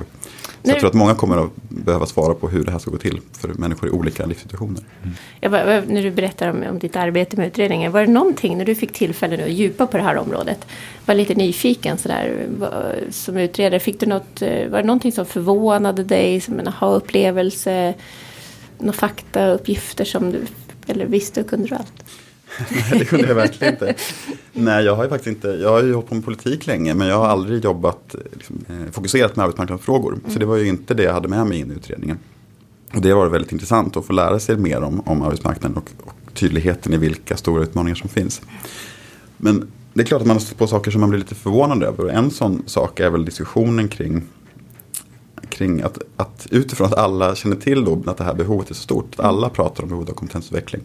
Så 0.63 0.69
jag 0.69 0.73
Nu- 0.73 0.79
tror 0.79 0.89
att 0.89 0.93
många 0.95 1.15
kommer 1.15 1.37
att 1.37 1.49
behöva 1.69 2.05
svara 2.05 2.33
på 2.33 2.49
hur 2.49 2.63
det 2.63 2.71
här 2.71 2.79
ska 2.79 2.91
gå 2.91 2.97
till 2.97 3.19
för 3.31 3.47
människor 3.53 3.89
i 3.89 3.91
olika 3.91 4.25
livssituationer. 4.25 4.83
Jag 5.41 5.51
bara, 5.51 5.81
när 5.87 6.03
du 6.03 6.11
berättar 6.11 6.49
om, 6.49 6.63
om 6.69 6.79
ditt 6.79 6.95
arbete 6.95 7.37
med 7.37 7.47
utredningen, 7.47 7.91
var 7.91 8.01
det 8.01 8.07
någonting 8.11 8.57
när 8.57 8.65
du 8.65 8.75
fick 8.75 8.93
tillfälle 8.93 9.37
nu 9.37 9.46
djupa 9.49 9.87
på 9.87 9.97
det 9.97 10.03
här 10.03 10.17
området? 10.17 10.67
Var 11.05 11.15
lite 11.15 11.35
nyfiken 11.35 11.97
sådär, 11.97 12.47
som 13.11 13.37
utredare, 13.37 13.79
fick 13.79 13.99
du 13.99 14.05
något, 14.05 14.41
eh, 14.41 14.69
var 14.69 14.81
det 14.81 14.87
någonting 14.87 15.11
som 15.11 15.25
förvånade 15.25 16.03
dig, 16.03 16.41
som 16.41 16.59
en 16.59 16.67
aha-upplevelse, 16.67 17.93
några 18.77 18.93
faktauppgifter 18.93 20.05
som 20.05 20.31
du, 20.31 20.41
eller 20.87 21.05
visste 21.05 21.41
och 21.41 21.49
kunde 21.49 21.67
du 21.67 21.75
allt? 21.75 22.03
Nej, 22.71 22.99
det 22.99 23.05
kunde 23.05 23.27
jag 23.27 23.35
verkligen 23.35 23.73
inte. 23.73 23.95
Nej, 24.53 24.85
jag 24.85 24.95
har 24.95 25.03
ju 25.03 25.09
faktiskt 25.09 25.27
inte, 25.27 25.47
jag 25.47 25.69
har 25.69 25.83
ju 25.83 25.93
hållit 25.93 26.09
på 26.09 26.15
med 26.15 26.25
politik 26.25 26.67
länge 26.67 26.93
men 26.93 27.07
jag 27.07 27.17
har 27.17 27.27
aldrig 27.27 27.63
jobbat 27.63 28.15
liksom, 28.33 28.65
eh, 28.69 28.91
fokuserat 28.91 29.35
med 29.35 29.43
arbetsmarknadsfrågor. 29.43 30.19
Så 30.27 30.39
det 30.39 30.45
var 30.45 30.57
ju 30.57 30.67
inte 30.67 30.93
det 30.93 31.03
jag 31.03 31.13
hade 31.13 31.27
med 31.27 31.47
mig 31.47 31.59
in 31.59 31.71
i 31.71 31.73
utredningen. 31.73 32.19
Och 32.93 33.01
det 33.01 33.13
var 33.13 33.27
väldigt 33.27 33.51
intressant 33.51 33.97
att 33.97 34.05
få 34.05 34.13
lära 34.13 34.39
sig 34.39 34.57
mer 34.57 34.81
om, 34.81 35.01
om 35.05 35.21
arbetsmarknaden 35.21 35.77
och, 35.77 35.89
och 36.03 36.33
tydligheten 36.33 36.93
i 36.93 36.97
vilka 36.97 37.37
stora 37.37 37.63
utmaningar 37.63 37.95
som 37.95 38.09
finns. 38.09 38.41
Men 39.37 39.71
det 39.93 40.01
är 40.01 40.05
klart 40.05 40.21
att 40.21 40.27
man 40.27 40.35
har 40.35 40.41
stött 40.41 40.57
på 40.57 40.67
saker 40.67 40.91
som 40.91 41.01
man 41.01 41.09
blir 41.09 41.19
lite 41.19 41.35
förvånad 41.35 41.83
över. 41.83 42.09
En 42.09 42.31
sån 42.31 42.63
sak 42.65 42.99
är 42.99 43.09
väl 43.09 43.25
diskussionen 43.25 43.87
kring 43.87 44.23
kring 45.49 45.81
att, 45.81 45.97
att 46.17 46.47
utifrån 46.51 46.87
att 46.87 46.97
alla 46.97 47.35
känner 47.35 47.55
till 47.55 47.85
då 47.85 48.03
att 48.05 48.17
det 48.17 48.23
här 48.23 48.33
behovet 48.33 48.69
är 48.69 48.73
så 48.73 48.81
stort. 48.81 49.13
Att 49.13 49.25
alla 49.25 49.49
pratar 49.49 49.83
om 49.83 49.89
behovet 49.89 50.09
av 50.09 50.13
kompetensutveckling. 50.13 50.81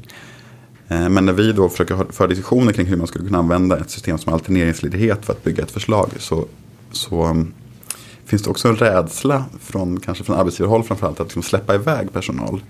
Eh, 0.88 1.08
men 1.08 1.26
när 1.26 1.32
vi 1.32 1.52
då 1.52 1.68
försöker 1.68 2.12
föra 2.12 2.28
diskussioner 2.28 2.72
kring 2.72 2.86
hur 2.86 2.96
man 2.96 3.06
skulle 3.06 3.24
kunna 3.24 3.38
använda 3.38 3.78
ett 3.78 3.90
system 3.90 4.18
som 4.18 4.32
alterneringsledighet 4.34 5.24
för 5.26 5.32
att 5.32 5.44
bygga 5.44 5.62
ett 5.62 5.70
förslag 5.70 6.10
så, 6.18 6.46
så 6.92 7.26
um, 7.26 7.52
finns 8.24 8.42
det 8.42 8.50
också 8.50 8.68
en 8.68 8.76
rädsla 8.76 9.44
från, 9.60 10.00
kanske 10.00 10.24
från 10.24 10.36
arbetsgivarhåll 10.36 10.82
framförallt 10.82 11.20
att 11.20 11.26
liksom 11.26 11.42
släppa 11.42 11.74
iväg 11.74 12.12
personal. 12.12 12.60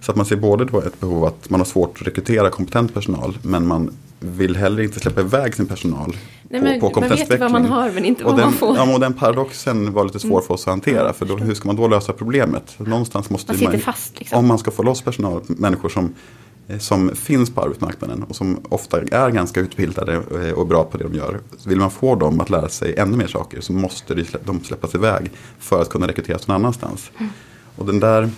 Så 0.00 0.10
att 0.10 0.16
man 0.16 0.26
ser 0.26 0.36
både 0.36 0.64
då 0.64 0.80
ett 0.80 1.00
behov 1.00 1.24
att 1.24 1.50
man 1.50 1.60
har 1.60 1.64
svårt 1.64 2.00
att 2.00 2.06
rekrytera 2.06 2.50
kompetent 2.50 2.94
personal 2.94 3.38
men 3.42 3.66
man 3.66 3.90
vill 4.20 4.56
heller 4.56 4.82
inte 4.82 5.00
släppa 5.00 5.20
iväg 5.20 5.54
sin 5.54 5.66
personal 5.66 6.16
Nej, 6.52 6.62
men 6.62 6.80
på, 6.80 6.90
på 6.90 7.00
man 7.00 7.08
vet 7.08 7.40
vad 7.40 7.50
man 7.50 7.64
har 7.64 7.90
men 7.90 8.04
inte 8.04 8.24
vad 8.24 8.36
den, 8.36 8.44
man 8.44 8.52
får. 8.52 8.76
Ja, 8.76 8.94
och 8.94 9.00
den 9.00 9.12
paradoxen 9.12 9.92
var 9.92 10.04
lite 10.04 10.20
svår 10.20 10.30
Mm. 10.30 10.42
för 10.42 10.54
oss 10.54 10.62
att 10.62 10.70
hantera. 10.70 11.12
För 11.12 11.26
då, 11.26 11.36
hur 11.36 11.54
ska 11.54 11.66
man 11.66 11.76
då 11.76 11.88
lösa 11.88 12.12
problemet? 12.12 12.74
Någonstans 12.78 13.30
måste 13.30 13.52
Man 13.52 13.58
sitter 13.58 13.78
fast, 13.78 14.18
liksom. 14.18 14.38
Om 14.38 14.46
man 14.46 14.58
ska 14.58 14.70
få 14.70 14.82
loss 14.82 15.02
personal, 15.02 15.42
människor 15.46 15.88
som, 15.88 16.14
eh, 16.68 16.78
som 16.78 17.14
finns 17.14 17.50
på 17.50 17.60
arbetsmarknaden 17.60 18.22
och 18.22 18.36
som 18.36 18.60
ofta 18.68 19.00
är 19.00 19.30
ganska 19.30 19.60
utbildade 19.60 20.12
eh, 20.14 20.52
och 20.52 20.66
bra 20.66 20.84
på 20.84 20.98
det 20.98 21.04
de 21.04 21.14
gör. 21.14 21.40
Vill 21.66 21.78
man 21.78 21.90
få 21.90 22.14
dem 22.14 22.40
att 22.40 22.50
lära 22.50 22.68
sig 22.68 22.94
ännu 22.96 23.16
mer 23.16 23.26
saker 23.26 23.60
så 23.60 23.72
måste 23.72 24.24
de 24.44 24.64
släppas 24.64 24.94
iväg 24.94 25.30
för 25.58 25.82
att 25.82 25.88
kunna 25.88 26.06
rekryteras 26.06 26.48
någon 26.48 26.54
annanstans. 26.54 27.10
Mm. 27.18 27.30
Och 27.76 27.86
den 27.86 28.00
där 28.00 28.30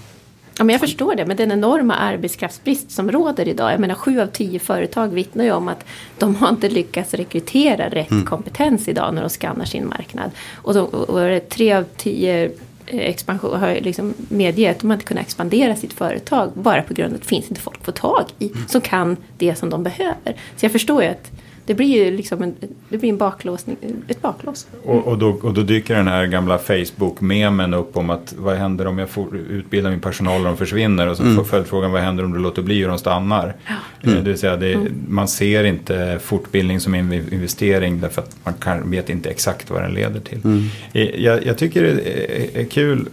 Ja, 0.58 0.64
men 0.64 0.72
jag 0.72 0.80
förstår 0.80 1.14
det, 1.14 1.26
men 1.26 1.36
den 1.36 1.52
enorma 1.52 1.94
arbetskraftsbrist 1.94 2.90
som 2.90 3.10
råder 3.12 3.48
idag. 3.48 3.72
Jag 3.72 3.80
menar 3.80 3.94
sju 3.94 4.20
av 4.20 4.26
tio 4.26 4.58
företag 4.58 5.08
vittnar 5.08 5.44
ju 5.44 5.52
om 5.52 5.68
att 5.68 5.84
de 6.18 6.34
har 6.34 6.48
inte 6.48 6.68
lyckats 6.68 7.14
rekrytera 7.14 7.88
rätt 7.88 8.10
Mm. 8.10 8.26
kompetens 8.26 8.88
idag 8.88 9.14
när 9.14 9.22
de 9.22 9.28
skannar 9.30 9.64
sin 9.64 9.88
marknad. 9.88 10.30
Och, 10.54 10.74
de, 10.74 10.80
och 10.86 11.48
tre 11.48 11.72
av 11.72 11.84
tio 11.96 12.44
eh, 12.44 12.50
expansion 12.98 13.60
har 13.60 13.74
liksom 13.80 14.14
medgett 14.28 14.76
att 14.76 14.80
de 14.82 14.92
inte 14.92 15.04
kunnat 15.04 15.22
expandera 15.24 15.76
sitt 15.76 15.92
företag 15.92 16.50
bara 16.54 16.82
på 16.82 16.94
grund 16.94 17.10
av 17.12 17.14
att 17.16 17.22
det 17.22 17.28
finns 17.28 17.48
inte 17.48 17.60
folk 17.60 17.78
att 17.78 17.84
få 17.84 17.92
tag 17.92 18.24
i 18.38 18.46
Mm. 18.48 18.68
som 18.68 18.80
kan 18.80 19.16
det 19.38 19.54
som 19.54 19.70
de 19.70 19.82
behöver. 19.82 20.36
Så 20.56 20.64
jag 20.64 20.72
förstår 20.72 21.02
ju 21.02 21.08
att 21.08 21.30
det 21.66 21.74
blir 21.74 22.04
ju 22.04 22.16
liksom 22.16 22.42
en, 22.42 22.54
det 22.88 22.98
blir 22.98 23.08
en 23.10 23.16
baklåsning, 23.16 23.76
ett 24.08 24.22
baklås. 24.22 24.66
Och, 24.84 25.06
och, 25.06 25.18
då, 25.18 25.28
och 25.30 25.54
då 25.54 25.62
dyker 25.62 25.94
den 25.96 26.08
här 26.08 26.26
gamla 26.26 26.58
Facebook-memen 26.58 27.74
upp 27.74 27.96
om 27.96 28.10
att 28.10 28.34
vad 28.38 28.56
händer 28.56 28.86
om 28.86 28.98
jag 28.98 29.08
får 29.08 29.36
utbilda 29.36 29.90
min 29.90 30.00
personal 30.00 30.40
och 30.40 30.46
de 30.46 30.56
försvinner? 30.56 31.06
Och 31.08 31.16
så 31.16 31.22
Mm. 31.22 31.44
följdfrågan 31.44 31.92
vad 31.92 32.00
händer 32.02 32.24
om 32.24 32.32
du 32.32 32.38
låter 32.38 32.62
bli 32.62 32.84
och 32.84 32.88
de 32.88 32.98
stannar? 32.98 33.54
Eh, 34.02 34.10
Det 34.10 34.20
vill 34.20 34.38
säga 34.38 34.56
det, 34.56 34.78
man 35.08 35.28
ser 35.28 35.64
inte 35.64 36.18
fortbildning 36.22 36.80
som 36.80 36.94
en 36.94 37.12
investering 37.12 38.00
därför 38.00 38.22
att 38.22 38.36
man 38.44 38.54
kan, 38.54 38.90
vet 38.90 39.10
inte 39.10 39.30
exakt 39.30 39.70
vad 39.70 39.82
den 39.82 39.94
leder 39.94 40.20
till. 40.20 40.68
Eh, 40.92 41.02
Jag, 41.24 41.46
jag 41.46 41.58
tycker 41.58 41.82
det 41.82 42.60
är, 42.60 42.64
kul 42.64 43.08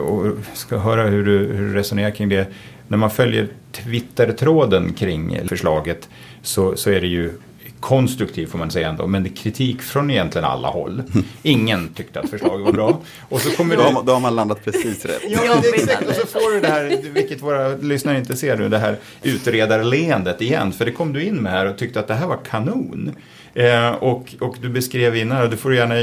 och 0.00 0.26
ska 0.54 0.78
höra 0.78 1.02
hur 1.02 1.24
du, 1.24 1.38
hur 1.38 1.68
du 1.68 1.74
resonerar 1.74 2.10
kring 2.10 2.28
det. 2.28 2.46
När 2.88 2.96
man 2.98 3.10
följer 3.10 3.48
Twitter-tråden 3.72 4.92
kring 4.92 5.38
förslaget 5.48 6.08
så, 6.42 6.76
så 6.76 6.90
är 6.90 7.00
det 7.00 7.06
ju 7.06 7.30
konstruktiv 7.80 8.46
får 8.46 8.58
man 8.58 8.70
säga 8.70 8.88
ändå, 8.88 9.06
men 9.06 9.28
kritik 9.28 9.82
från 9.82 10.10
egentligen 10.10 10.44
alla 10.44 10.68
håll. 10.68 11.02
Ingen 11.42 11.88
tyckte 11.88 12.20
att 12.20 12.30
förslaget 12.30 12.64
var 12.64 12.72
bra. 12.72 13.00
Och 13.28 13.40
så 13.40 13.50
kommer 13.50 13.76
då, 13.76 13.82
har 13.82 13.92
man, 13.92 14.06
då 14.06 14.12
har 14.12 14.20
man 14.20 14.36
landat 14.36 14.64
precis 14.64 15.04
rätt. 15.04 15.22
Ja, 15.28 15.62
exakt. 15.74 16.08
Och 16.08 16.14
så 16.14 16.26
får 16.26 16.54
du 16.54 16.60
det 16.60 16.68
här, 16.68 17.12
vilket 17.12 17.42
våra 17.42 17.68
lyssnare 17.68 18.18
inte 18.18 18.36
ser 18.36 18.56
nu, 18.56 18.68
det 18.68 18.78
här 18.78 18.96
utredarleendet 19.22 20.42
igen. 20.42 20.72
För 20.72 20.84
det 20.84 20.92
kom 20.92 21.12
du 21.12 21.24
in 21.24 21.36
med 21.36 21.52
här 21.52 21.66
och 21.66 21.78
tyckte 21.78 22.00
att 22.00 22.08
det 22.08 22.14
här 22.14 22.26
var 22.26 22.38
kanon. 22.50 23.14
Eh, 23.54 23.90
och, 23.90 24.34
och 24.40 24.56
du 24.60 24.68
beskrev 24.68 25.16
innan, 25.16 25.42
och 25.42 25.50
det 25.50 25.56
får 25.56 25.70
du 25.70 25.76
gärna 25.76 25.94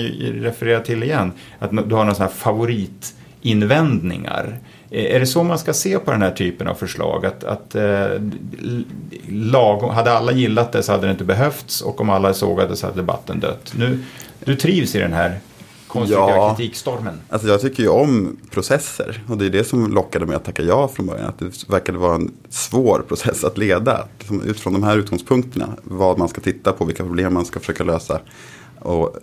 referera 0.48 0.80
till 0.80 1.04
igen, 1.04 1.32
att 1.60 1.72
du 1.72 1.96
har 1.96 2.04
några 2.04 2.14
sådana 2.14 2.32
här 2.32 2.38
favoritinvändningar. 2.38 3.27
Eh, 4.92 5.16
Är 5.16 5.20
det 5.20 5.26
så 5.26 5.44
man 5.44 5.60
ska 5.60 5.74
se 5.74 6.00
på 6.00 6.12
den 6.12 6.22
här 6.22 6.32
typen 6.32 6.68
av 6.68 6.76
förslag? 6.76 7.26
Att, 7.26 7.44
att 7.44 7.76
eh, 7.76 8.08
lagom, 9.30 9.90
hade 9.90 10.12
alla 10.12 10.32
gillat 10.32 10.72
det 10.72 10.84
så 10.84 10.92
hade 10.92 11.08
det 11.08 11.12
inte 11.12 11.24
behövts 11.24 11.82
och 11.82 12.02
om 12.02 12.10
alla 12.10 12.34
sågade 12.34 12.76
så 12.76 12.86
hade 12.88 12.98
debatten 12.98 13.40
dött. 13.40 13.74
Nu, 13.78 14.00
du 14.46 14.56
trivs 14.56 14.96
i 14.96 15.00
den 15.00 15.14
här 15.14 15.40
konstruktiva 15.88 16.30
Ja. 16.30 16.56
kritikstormen. 16.56 17.14
Alltså 17.30 17.48
jag 17.48 17.62
tycker 17.62 17.84
ju 17.84 17.90
om 17.90 18.38
processer 18.52 19.24
och 19.30 19.38
det 19.38 19.46
är 19.46 19.50
det 19.50 19.64
som 19.64 19.94
lockade 19.94 20.26
mig 20.26 20.36
att 20.36 20.46
tacka 20.46 20.64
ja 20.64 20.88
från 20.88 21.06
början. 21.06 21.26
Att 21.30 21.40
det 21.40 21.70
verkade 21.70 21.98
vara 21.98 22.16
en 22.16 22.32
svår 22.50 23.06
process 23.08 23.44
att 23.44 23.58
leda. 23.58 24.08
Liksom 24.20 24.42
Utifrån 24.42 24.74
de 24.74 24.84
här 24.84 24.98
utgångspunkterna, 24.98 25.68
vad 25.84 26.18
man 26.18 26.30
ska 26.30 26.42
titta 26.42 26.72
på, 26.74 26.86
vilka 26.86 27.04
problem 27.04 27.34
man 27.34 27.46
ska 27.46 27.60
försöka 27.60 27.84
lösa 27.84 28.20
och 28.80 29.16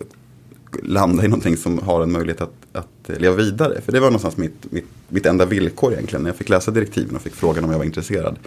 landa 0.83 1.25
i 1.25 1.27
någonting 1.27 1.57
som 1.57 1.79
har 1.79 2.01
en 2.03 2.11
möjlighet 2.11 2.41
att, 2.41 2.53
att 2.73 2.87
leva 3.09 3.35
vidare. 3.35 3.81
För 3.81 3.91
det 3.91 3.99
var 3.99 4.07
någonstans 4.07 4.37
mitt, 4.37 4.71
mitt, 4.71 4.85
mitt 5.09 5.25
enda 5.25 5.45
villkor 5.45 5.93
egentligen. 5.93 6.23
När 6.23 6.29
jag 6.29 6.37
fick 6.37 6.49
läsa 6.49 6.71
direktiven 6.71 7.15
och 7.15 7.21
fick 7.21 7.35
frågan 7.35 7.63
om 7.63 7.71
jag 7.71 7.77
var 7.77 7.85
intresserad. 7.85 8.37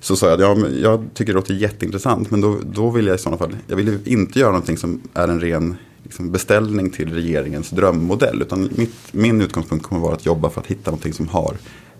Så 0.00 0.16
sa 0.16 0.28
jag, 0.28 0.40
ja, 0.40 0.68
jag 0.68 1.04
tycker 1.14 1.32
det 1.32 1.36
låter 1.36 1.54
jätteintressant 1.54 2.30
men 2.30 2.40
då, 2.40 2.58
då 2.64 2.90
vill 2.90 3.06
jag 3.06 3.14
i 3.14 3.18
sådana 3.18 3.38
fall, 3.38 3.56
jag 3.66 3.76
vill 3.76 3.88
ju 3.88 3.98
inte 4.04 4.38
göra 4.38 4.50
någonting 4.50 4.76
som 4.76 5.00
är 5.14 5.28
en 5.28 5.40
ren 5.40 5.76
liksom, 6.02 6.30
beställning 6.30 6.90
till 6.90 7.14
regeringens 7.14 7.70
drömmodell. 7.70 8.42
Utan 8.42 8.70
mitt, 8.76 8.94
min 9.12 9.40
utgångspunkt 9.40 9.84
kommer 9.84 10.02
vara 10.02 10.14
att 10.14 10.26
jobba 10.26 10.50
för 10.50 10.60
att 10.60 10.66
hitta 10.66 10.90
någonting 10.90 11.12
som 11.12 11.28
har 11.28 11.56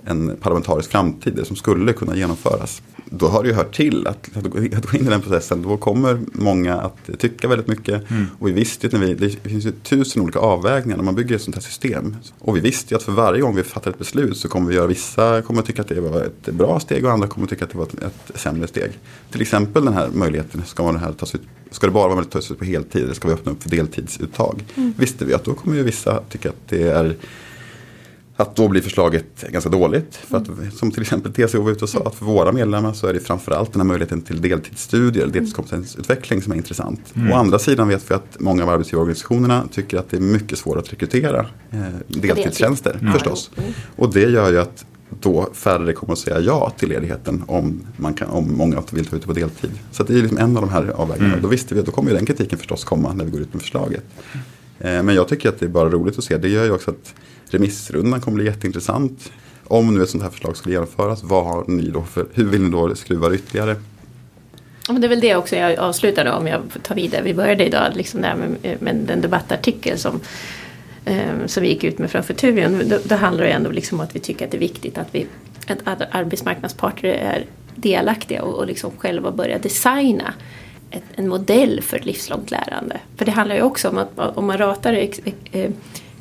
en 0.07 0.37
parlamentarisk 0.37 0.91
framtid, 0.91 1.35
det 1.37 1.45
som 1.45 1.57
skulle 1.57 1.93
kunna 1.93 2.17
genomföras. 2.17 2.83
Då 3.11 3.27
har 3.27 3.43
det 3.43 3.49
ju 3.49 3.55
hört 3.55 3.75
till 3.75 4.07
att, 4.07 4.37
att, 4.37 4.45
gå, 4.45 4.59
in 4.59 5.07
i 5.07 5.11
den 5.11 5.21
processen, 5.21 5.63
då 5.63 5.77
kommer 5.77 6.21
många 6.33 6.75
att 6.75 7.11
tycka 7.19 7.49
väldigt 7.49 7.67
mycket. 7.67 8.03
Och 8.39 8.49
vi 8.49 8.53
visste 8.53 8.87
ju 8.87 8.89
att 8.89 9.01
när 9.01 9.07
vi, 9.07 9.15
det 9.15 9.49
finns 9.49 9.67
ju 9.67 9.73
tusen 9.73 10.23
olika 10.23 10.39
avvägningar 10.39 10.97
när 10.97 11.05
man 11.05 11.15
bygger 11.15 11.37
ett 11.37 11.43
sånt 11.43 11.57
här 11.57 11.63
system. 11.63 12.17
Och 12.39 12.57
vi 12.57 12.61
visste 12.61 12.95
ju 12.95 12.97
att 12.97 13.03
för 13.03 13.13
varje 13.13 13.41
gång 13.41 13.57
vi 13.57 13.63
fattar 13.63 13.91
ett 13.91 13.99
beslut 13.99 14.37
så 14.37 14.49
kommer 14.49 14.69
vi 14.69 14.75
göra 14.75 14.87
vissa 14.87 15.43
kommer 15.43 15.63
tycka 15.63 15.83
att 15.83 15.89
det 15.89 16.01
var 16.01 16.21
ett 16.21 16.55
bra 16.55 16.81
steg 16.81 17.05
och 17.05 17.13
andra 17.13 17.29
kommer 17.29 17.47
tycka 17.47 17.65
att 17.65 17.71
det 17.71 17.79
var 17.79 17.85
ett, 17.85 18.03
ett 18.03 18.41
sämre 18.41 18.67
steg. 18.67 18.91
Till 19.31 19.43
exempel 19.43 19.85
den 19.85 19.95
här 19.95 20.09
möjligheten, 20.13 20.63
ska, 20.67 20.83
man 20.83 20.95
det 20.95 21.01
här 21.01 21.13
tas 21.13 21.35
ut, 21.35 21.43
ska 21.71 21.87
det 21.87 21.93
bara 21.93 22.05
vara 22.05 22.15
möjligt 22.15 22.37
att 22.37 22.47
ta 22.47 22.55
ut 22.55 22.59
på 22.59 22.65
heltid 22.65 23.05
eller 23.05 23.15
ska 23.15 23.29
vi 23.29 23.35
öppna 23.35 23.53
upp 23.53 23.63
för 23.63 23.71
deltidsuttag? 23.71 24.65
Visste 24.97 25.25
vi 25.25 25.35
att 25.35 25.45
då 25.45 25.55
kommer 25.55 25.77
ju 25.77 25.83
vissa 25.83 26.23
tycka 26.29 26.49
att 26.49 26.69
det 26.69 26.83
är 26.83 27.17
att 28.37 28.57
då 28.57 28.69
blir 28.69 28.83
förslaget 28.83 29.45
ganska 29.49 29.71
dåligt. 29.71 30.17
För 30.17 30.37
att, 30.37 30.47
som 30.75 30.91
till 30.91 31.03
exempel 31.03 31.33
TCO 31.33 31.63
var 31.63 31.71
ute 31.71 31.85
och 31.85 31.89
sa 31.89 31.99
att 31.99 32.15
för 32.15 32.25
våra 32.25 32.53
medlemmar 32.53 32.93
så 32.93 33.07
är 33.07 33.13
det 33.13 33.21
framförallt 33.21 33.73
den 33.73 33.81
här 33.81 33.87
möjligheten 33.87 34.23
till 34.23 34.41
deltidsstudier, 34.41 35.23
eller 35.23 35.33
deltidskompetensutveckling 35.33 36.43
som 36.43 36.53
är 36.53 36.57
intressant. 36.57 37.15
Å 37.33 37.35
andra 37.35 37.59
sidan 37.59 37.89
vet 37.89 38.11
vi 38.11 38.15
att 38.15 38.41
många 38.41 38.63
av 38.63 38.69
arbetsgivarorganisationerna 38.69 39.69
tycker 39.73 39.99
att 39.99 40.11
det 40.11 40.17
är 40.17 40.21
mycket 40.21 40.59
svårare 40.59 40.81
att 40.81 40.93
rekrytera 40.93 41.47
eh, 41.71 41.81
deltidstjänster 42.09 43.11
förstås. 43.13 43.51
Och 43.97 44.13
det 44.13 44.31
gör 44.31 44.51
ju 44.51 44.61
att 44.61 44.85
då 45.21 45.49
färre 45.53 45.93
kommer 45.93 46.13
att 46.13 46.19
säga 46.19 46.41
ja 46.41 46.73
till 46.79 46.89
ledigheten 46.89 47.45
om, 47.47 47.87
man 47.97 48.15
kan, 48.15 48.29
om 48.29 48.57
många 48.57 48.83
vill 48.91 49.07
ta 49.07 49.17
ut 49.17 49.23
det 49.23 49.29
på 49.29 49.33
deltid. 49.33 49.71
Så 49.91 50.03
att 50.03 50.09
det 50.09 50.15
är 50.15 50.23
liksom 50.23 50.39
en 50.39 50.57
av 50.57 50.63
de 50.63 50.71
här 50.71 50.89
avvägningarna. 50.89 51.43
Då 51.43 51.49
visste 51.49 51.75
vi 51.75 51.81
att 51.81 51.87
då 51.87 51.93
kommer 51.93 52.11
ju 52.11 52.17
den 52.17 52.27
kritiken 52.27 52.59
förstås 52.59 52.85
komma 52.85 53.13
när 53.13 53.25
vi 53.25 53.31
går 53.31 53.41
ut 53.41 53.53
med 53.53 53.63
förslaget. 53.63 54.05
Eh, 54.81 55.03
men 55.03 55.15
jag 55.15 55.29
tycker 55.29 55.49
att 55.49 55.61
det 55.61 55.67
är 55.67 55.71
bara 55.71 55.89
roligt 55.89 56.19
att 56.19 56.25
se. 56.25 56.37
Det 56.37 56.49
gör 56.49 56.65
ju 56.65 56.71
också 56.71 56.91
att 56.91 57.15
remissrundan 57.51 58.21
kommer 58.21 58.35
bli 58.35 58.45
jätteintressant. 58.45 59.33
Om 59.67 59.95
nu 59.95 60.03
ett 60.03 60.11
sånt 60.11 60.23
här 60.23 60.31
förslag 60.31 60.57
skulle 60.57 60.75
genomföras, 60.75 61.23
vad 61.23 61.45
har 61.45 61.65
ni 61.69 61.91
då 61.91 62.03
för, 62.03 62.27
hur 62.35 62.45
vill 62.45 62.63
ni 62.63 62.71
då 62.71 62.95
skruva 62.95 63.29
det 63.29 63.35
ytterligare? 63.35 63.77
Men 64.89 65.01
det 65.01 65.07
är 65.07 65.09
väl 65.09 65.21
det 65.21 65.37
också 65.37 65.57
jag 65.57 65.79
avslutade 65.79 66.33
om 66.33 66.47
jag 66.47 66.63
tar 66.83 66.95
vidare. 66.95 67.23
Vi 67.23 67.35
började 67.35 67.67
idag 67.67 67.93
liksom 67.95 68.21
där 68.21 68.35
med, 68.35 68.83
med 68.83 68.97
den 68.97 69.21
debattartikel 69.21 69.99
som, 69.99 70.21
eh, 71.05 71.47
som 71.47 71.63
vi 71.63 71.69
gick 71.69 71.85
ut 71.85 71.99
med 71.99 72.11
från 72.11 72.23
Futurion. 72.23 72.83
Då, 72.89 72.99
då 73.05 73.15
handlar 73.15 73.45
det 73.45 73.51
ändå 73.51 73.71
liksom 73.71 74.01
om 74.01 74.05
att 74.05 74.17
vi 74.17 74.21
tycker 74.21 74.45
att 74.45 74.51
det 74.51 74.57
är 74.57 74.61
viktigt 74.61 74.99
att, 74.99 75.09
vi, 75.11 75.27
att 75.67 75.79
att 75.85 76.03
arbetsmarknadsparter 76.11 77.09
är 77.09 77.47
delaktiga 77.75 78.43
och, 78.43 78.55
och 78.55 78.67
liksom 78.67 78.91
själva 78.99 79.31
börjar 79.31 79.59
designa 79.59 80.35
ett, 80.97 81.05
en 81.15 81.29
modell 81.29 81.81
för 81.83 81.97
ett 81.97 82.07
livslångt 82.07 82.51
lärande. 82.51 83.01
För 83.17 83.25
det 83.25 83.31
handlar 83.31 83.57
ju 83.57 83.63
också 83.63 83.89
om 83.89 83.99
att 83.99 84.19
om 84.19 84.47
man 84.47 84.59
ratar 84.59 84.93
ex, 84.93 85.21
eh, 85.53 85.71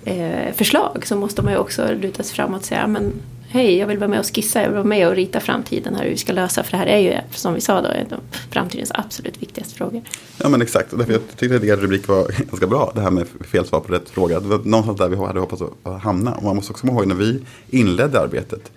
eh, 0.05 0.53
förslag 0.53 1.03
så 1.05 1.15
måste 1.15 1.41
man 1.41 1.53
ju 1.53 1.59
också 1.59 1.87
luta 2.01 2.23
sig 2.23 2.35
framåt 2.35 2.59
och 2.59 2.65
säga 2.65 2.87
men 2.87 3.13
hej, 3.53 3.77
jag 3.77 3.87
vill 3.87 3.97
vara 3.97 4.07
med 4.07 4.19
och 4.19 4.35
skissa, 4.35 4.61
jag 4.61 4.67
vill 4.67 4.75
vara 4.75 4.87
med 4.87 5.07
och 5.07 5.15
rita 5.15 5.39
framtiden 5.39 5.95
här 5.95 6.03
hur 6.03 6.09
vi 6.09 6.17
ska 6.17 6.33
lösa. 6.33 6.63
För 6.63 6.71
det 6.71 6.77
här 6.77 6.85
är 6.85 6.99
ju, 6.99 7.13
som 7.31 7.53
vi 7.53 7.61
sa 7.61 7.81
då, 7.81 7.87
en 7.87 8.13
av 8.13 8.19
framtidens 8.51 8.91
absolut 8.95 9.41
viktigaste 9.41 9.75
frågor. 9.75 10.01
Ja 10.37 10.49
men 10.49 10.61
exakt, 10.61 10.93
och 10.93 10.97
därför 10.97 11.13
jag 11.13 11.21
tyckte 11.37 11.55
att 11.55 11.63
er 11.63 11.75
rubrik 11.75 12.07
var 12.07 12.27
ganska 12.49 12.67
bra. 12.67 12.91
Det 12.95 13.01
här 13.01 13.11
med 13.11 13.27
fel 13.51 13.65
svar 13.65 13.79
på 13.79 13.93
rätt 13.93 14.09
fråga. 14.09 14.39
Det 14.39 14.47
var 14.47 14.57
någonstans 14.57 14.97
där 14.99 15.09
vi 15.09 15.15
hade 15.15 15.39
hoppats 15.39 15.61
att 15.83 16.01
hamna. 16.01 16.35
Och 16.35 16.43
man 16.43 16.55
måste 16.55 16.71
också 16.71 16.87
komma 16.87 16.99
ihåg 16.99 17.07
när 17.07 17.15
vi 17.15 17.41
inledde 17.69 18.19
arbetet. 18.19 18.71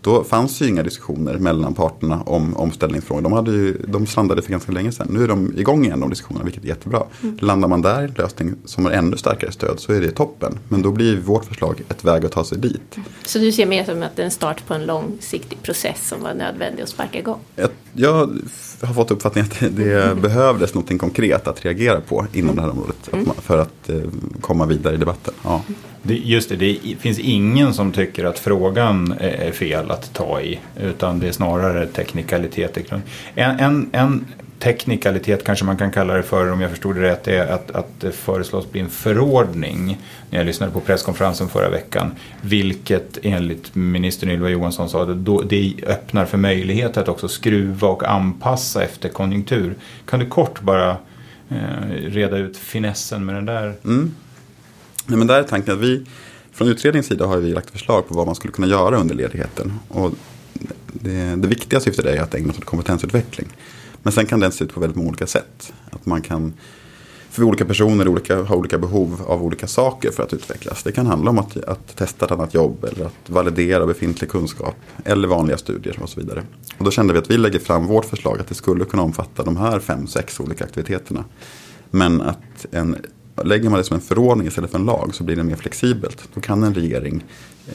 Då 0.00 0.24
fanns 0.24 0.62
ju 0.62 0.68
inga 0.68 0.82
diskussioner 0.82 1.38
mellan 1.38 1.74
parterna 1.74 2.22
om 2.26 2.56
omställningsfrågor. 2.56 3.22
De, 3.22 3.32
hade 3.32 3.50
ju, 3.50 3.76
de 3.88 4.06
strandade 4.06 4.42
för 4.42 4.50
ganska 4.50 4.72
länge 4.72 4.92
sedan. 4.92 5.08
Nu 5.10 5.24
är 5.24 5.28
de 5.28 5.58
igång 5.58 5.84
igen 5.84 6.00
de 6.00 6.10
diskussionerna, 6.10 6.44
vilket 6.44 6.64
är 6.64 6.68
jättebra. 6.68 7.02
Landar 7.38 7.68
man 7.68 7.82
där 7.82 8.02
i 8.02 8.04
en 8.04 8.14
lösning 8.18 8.54
som 8.64 8.84
har 8.84 8.92
ännu 8.92 9.16
starkare 9.16 9.52
stöd 9.52 9.80
så 9.80 9.92
är 9.92 10.00
det 10.00 10.10
toppen. 10.10 10.58
Men 10.68 10.82
då 10.82 10.92
blir 10.92 11.20
vårt 11.20 11.44
förslag 11.44 11.82
ett 11.88 12.04
väg 12.04 12.24
att 12.24 12.32
ta 12.32 12.44
sig 12.44 12.58
dit. 12.58 12.96
Så 13.26 13.38
du 13.38 13.52
ser 13.52 13.66
mer 13.66 13.84
som 13.84 14.02
att 14.02 14.16
det 14.16 14.22
är 14.22 14.24
en 14.24 14.30
start 14.30 14.66
på 14.66 14.74
en 14.74 14.86
långsiktig 14.86 15.62
process 15.62 16.08
som 16.08 16.22
var 16.22 16.34
nödvändig 16.34 16.82
att 16.82 16.88
sparka 16.88 17.18
igång? 17.18 17.38
Jag, 17.56 17.70
jag 17.92 18.38
har 18.80 18.94
fått 18.94 19.10
uppfattningen 19.10 19.50
att 19.50 19.60
det, 19.60 19.84
det 19.84 20.14
behövdes 20.22 20.74
något 20.74 20.98
konkret 20.98 21.48
att 21.48 21.64
reagera 21.64 22.00
på 22.00 22.26
inom 22.32 22.56
det 22.56 22.62
här 22.62 22.70
området. 22.70 23.08
Man, 23.12 23.34
för 23.42 23.58
att 23.58 23.88
eh, 23.88 23.96
komma 24.40 24.66
vidare 24.66 24.94
i 24.94 24.98
debatten. 24.98 25.34
Ja. 25.44 25.62
Det, 26.02 26.14
just 26.14 26.48
det, 26.48 26.56
det 26.56 26.78
finns 27.00 27.18
ingen 27.18 27.74
som 27.74 27.92
tycker 27.92 28.24
att 28.24 28.38
frågan 28.38 29.14
är 29.18 29.48
är 29.48 29.52
fel 29.52 29.90
att 29.90 30.14
ta 30.14 30.40
i. 30.40 30.60
Utan 30.80 31.18
det 31.18 31.28
är 31.28 31.32
snarare 31.32 31.86
teknikaliteter. 31.86 33.02
En, 33.34 33.60
en, 33.60 33.88
en 33.92 34.26
teknikalitet 34.58 35.44
kanske 35.44 35.64
man 35.64 35.76
kan 35.76 35.90
kalla 35.90 36.14
det 36.14 36.22
för, 36.22 36.52
om 36.52 36.60
jag 36.60 36.70
förstod 36.70 36.96
det 36.96 37.02
rätt, 37.02 37.28
är 37.28 37.46
att, 37.46 37.70
att 37.70 38.00
det 38.00 38.12
föreslås 38.12 38.70
bli 38.70 38.80
en 38.80 38.88
förordning. 38.88 39.98
När 40.30 40.38
jag 40.38 40.46
lyssnade 40.46 40.72
på 40.72 40.80
presskonferensen 40.80 41.48
förra 41.48 41.70
veckan, 41.70 42.12
vilket 42.42 43.18
enligt 43.22 43.74
ministern 43.74 44.30
Ylva 44.30 44.48
Johansson 44.48 44.88
sa, 44.88 45.04
det, 45.04 45.44
det 45.48 45.74
öppnar 45.86 46.24
för 46.24 46.38
möjlighet 46.38 46.96
att 46.96 47.08
också 47.08 47.28
skruva 47.28 47.88
och 47.88 48.04
anpassa 48.04 48.84
efter 48.84 49.08
konjunktur. 49.08 49.74
Kan 50.06 50.20
du 50.20 50.26
kort 50.26 50.60
bara 50.60 50.90
eh, 51.48 51.90
reda 51.90 52.36
ut 52.36 52.56
finessen 52.56 53.24
med 53.24 53.34
den 53.34 53.44
där? 53.44 53.74
Mm. 53.84 54.14
Nej, 55.06 55.18
men 55.18 55.26
där 55.26 55.38
är 55.38 55.42
tanken 55.42 55.74
att 55.74 55.80
vi, 55.80 56.04
från 56.52 56.68
utredningens 56.68 57.06
sida 57.06 57.26
har 57.26 57.36
vi 57.36 57.52
lagt 57.52 57.70
förslag 57.70 58.08
på 58.08 58.14
vad 58.14 58.26
man 58.26 58.34
skulle 58.34 58.52
kunna 58.52 58.66
göra 58.66 58.96
under 58.96 59.14
ledigheten. 59.14 59.72
Och 59.88 60.12
det, 60.92 61.36
det 61.36 61.48
viktiga 61.48 61.80
syftet 61.80 62.04
är 62.04 62.20
att 62.20 62.34
ägna 62.34 62.52
sig 62.52 62.58
åt 62.58 62.64
kompetensutveckling. 62.64 63.48
Men 64.02 64.12
sen 64.12 64.26
kan 64.26 64.40
den 64.40 64.52
se 64.52 64.64
ut 64.64 64.74
på 64.74 64.80
väldigt 64.80 64.96
många 64.96 65.08
olika 65.08 65.26
sätt. 65.26 65.72
Att 65.90 66.06
man 66.06 66.22
kan, 66.22 66.54
för 67.30 67.42
olika 67.42 67.64
personer 67.64 68.08
olika, 68.08 68.42
har 68.42 68.56
olika 68.56 68.78
behov 68.78 69.22
av 69.26 69.42
olika 69.42 69.66
saker 69.66 70.10
för 70.10 70.22
att 70.22 70.32
utvecklas. 70.32 70.82
Det 70.82 70.92
kan 70.92 71.06
handla 71.06 71.30
om 71.30 71.38
att, 71.38 71.56
att 71.56 71.96
testa 71.96 72.24
ett 72.26 72.32
annat 72.32 72.54
jobb 72.54 72.84
eller 72.84 73.06
att 73.06 73.30
validera 73.30 73.86
befintlig 73.86 74.30
kunskap. 74.30 74.76
Eller 75.04 75.28
vanliga 75.28 75.58
studier 75.58 75.98
och 76.02 76.08
så 76.08 76.20
vidare. 76.20 76.42
Och 76.78 76.84
då 76.84 76.90
kände 76.90 77.12
vi 77.12 77.18
att 77.18 77.30
vi 77.30 77.38
lägger 77.38 77.58
fram 77.58 77.86
vårt 77.86 78.04
förslag 78.04 78.40
att 78.40 78.48
det 78.48 78.54
skulle 78.54 78.84
kunna 78.84 79.02
omfatta 79.02 79.42
de 79.42 79.56
här 79.56 79.80
fem, 79.80 80.06
sex 80.06 80.40
olika 80.40 80.64
aktiviteterna. 80.64 81.24
Men 81.90 82.20
att 82.20 82.66
en 82.70 82.96
Lägger 83.44 83.70
man 83.70 83.78
det 83.78 83.84
som 83.84 83.94
en 83.94 84.00
förordning 84.00 84.46
istället 84.46 84.70
för 84.70 84.78
en 84.78 84.84
lag 84.84 85.14
så 85.14 85.24
blir 85.24 85.36
det 85.36 85.42
mer 85.42 85.56
flexibelt. 85.56 86.28
Då 86.34 86.40
kan 86.40 86.62
en 86.62 86.74
regering 86.74 87.24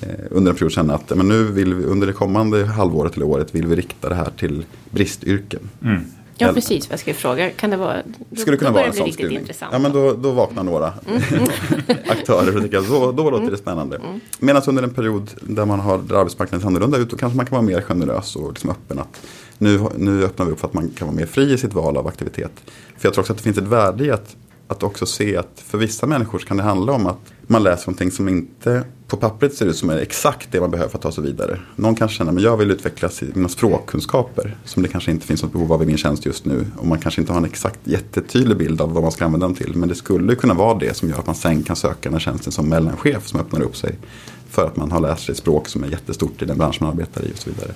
eh, 0.02 0.10
under 0.30 0.52
en 0.52 0.58
period 0.58 0.72
känna 0.72 0.96
att 0.96 1.18
men 1.18 1.28
nu 1.28 1.44
vill 1.44 1.74
vi, 1.74 1.86
under 1.86 2.08
det 2.08 2.14
kommande 2.14 2.66
halvåret 2.66 3.16
eller 3.16 3.26
året 3.26 3.56
vill 3.56 3.68
vi 3.68 3.76
rikta 3.76 4.10
det 4.10 4.16
här 4.16 4.30
till 4.38 4.66
bristyrken. 4.90 5.70
Mm. 5.82 6.02
Ja, 6.38 6.54
precis 6.54 6.88
jag 6.90 7.00
skulle 7.00 7.14
fråga. 7.14 7.50
Kan 7.50 7.70
det 7.70 7.78
vara, 7.78 7.98
då, 8.30 8.42
skulle 8.42 8.58
kunna 8.58 8.72
vara 8.72 8.86
en 8.86 8.94
sån 8.94 9.12
skrivning. 9.12 9.40
Intressant. 9.40 9.74
Ja, 9.74 9.80
men 9.80 9.92
då, 9.92 10.14
då 10.14 10.32
vaknar 10.32 10.64
några 10.64 10.94
mm. 11.08 11.22
aktörer 12.08 12.58
och 12.58 12.64
tycker 12.64 12.78
att 12.78 12.88
då, 12.88 13.12
då 13.12 13.30
låter 13.30 13.52
det 13.52 13.58
spännande. 13.58 13.96
Mm. 13.96 14.20
Medan 14.40 14.62
under 14.68 14.84
en 14.84 14.94
period 14.94 15.30
där, 15.42 15.66
man 15.66 15.80
har, 15.80 15.98
där 15.98 16.16
arbetsmarknaden 16.16 16.62
ser 16.62 16.68
annorlunda 16.68 16.98
ut, 16.98 17.10
då 17.10 17.18
kanske 17.18 17.38
man 17.38 17.46
kan 17.46 17.56
vara 17.56 17.62
mer 17.62 17.82
generös 17.82 18.36
och 18.36 18.50
liksom 18.50 18.70
öppen. 18.70 19.00
Att 19.00 19.22
nu, 19.58 19.80
nu 19.98 20.24
öppnar 20.24 20.46
vi 20.46 20.52
upp 20.52 20.60
för 20.60 20.68
att 20.68 20.74
man 20.74 20.90
kan 20.98 21.08
vara 21.08 21.18
mer 21.18 21.26
fri 21.26 21.54
i 21.54 21.58
sitt 21.58 21.74
val 21.74 21.98
av 21.98 22.08
aktivitet. 22.08 22.52
För 22.98 23.08
jag 23.08 23.14
tror 23.14 23.22
också 23.22 23.34
att 23.34 23.38
det 23.38 23.44
finns 23.44 23.58
ett 23.58 23.64
värde 23.64 24.06
i 24.06 24.12
att 24.12 24.36
att 24.74 24.84
också 24.84 25.06
se 25.06 25.38
att 25.38 25.64
för 25.66 25.78
vissa 25.78 26.06
människor 26.06 26.40
kan 26.40 26.58
det 26.58 26.64
handla 26.64 26.94
om 26.94 27.08
att 27.08 27.20
man 27.48 27.64
läser 27.64 27.88
någonting 27.88 28.12
som 28.12 28.30
inte 28.30 28.84
på 29.08 29.18
pappret 29.18 29.54
ser 29.54 29.66
ut 29.66 29.76
som 29.76 29.90
är 29.90 29.98
exakt 29.98 30.52
det 30.52 30.60
man 30.60 30.72
behöver 30.72 30.90
för 30.90 30.98
att 30.98 31.02
ta 31.02 31.12
sig 31.12 31.24
vidare. 31.24 31.60
Någon 31.76 31.96
kanske 31.96 32.18
känner 32.18 32.34
att 32.34 32.42
jag 32.42 32.58
vill 32.58 32.72
utveckla 32.72 33.10
mina 33.34 33.50
språkkunskaper 33.50 34.58
som 34.66 34.84
det 34.84 34.90
kanske 34.90 35.12
inte 35.12 35.28
finns 35.28 35.44
något 35.44 35.52
behov 35.54 35.74
av 35.74 35.84
i 35.84 35.86
min 35.86 35.98
tjänst 35.98 36.26
just 36.26 36.46
nu. 36.46 36.66
Och 36.78 36.88
man 36.88 37.00
kanske 37.00 37.22
inte 37.22 37.34
har 37.34 37.40
en 37.40 37.46
exakt 37.46 37.80
jättetydlig 37.84 38.58
bild 38.58 38.82
av 38.82 38.94
vad 38.94 39.04
man 39.04 39.12
ska 39.12 39.26
använda 39.26 39.48
dem 39.48 39.56
till. 39.56 39.76
Men 39.76 39.90
det 39.90 39.96
skulle 39.96 40.36
kunna 40.36 40.54
vara 40.54 40.78
det 40.80 40.98
som 40.98 41.10
gör 41.10 41.20
att 41.20 41.26
man 41.26 41.36
sen 41.36 41.64
kan 41.64 41.76
söka 41.76 42.00
den 42.02 42.14
här 42.14 42.20
tjänsten 42.20 42.52
som 42.52 42.70
mellanchef 42.70 43.28
som 43.28 43.40
öppnar 43.40 43.62
upp 43.62 43.76
sig. 43.76 43.96
För 44.50 44.68
att 44.68 44.76
man 44.76 44.92
har 44.92 45.00
läst 45.00 45.26
sig 45.26 45.32
ett 45.32 45.38
språk 45.38 45.68
som 45.68 45.84
är 45.84 45.88
jättestort 45.88 46.42
i 46.42 46.46
den 46.46 46.58
bransch 46.58 46.82
man 46.82 46.90
arbetar 46.90 47.26
i 47.26 47.34
och 47.34 47.38
så 47.38 47.50
vidare. 47.50 47.72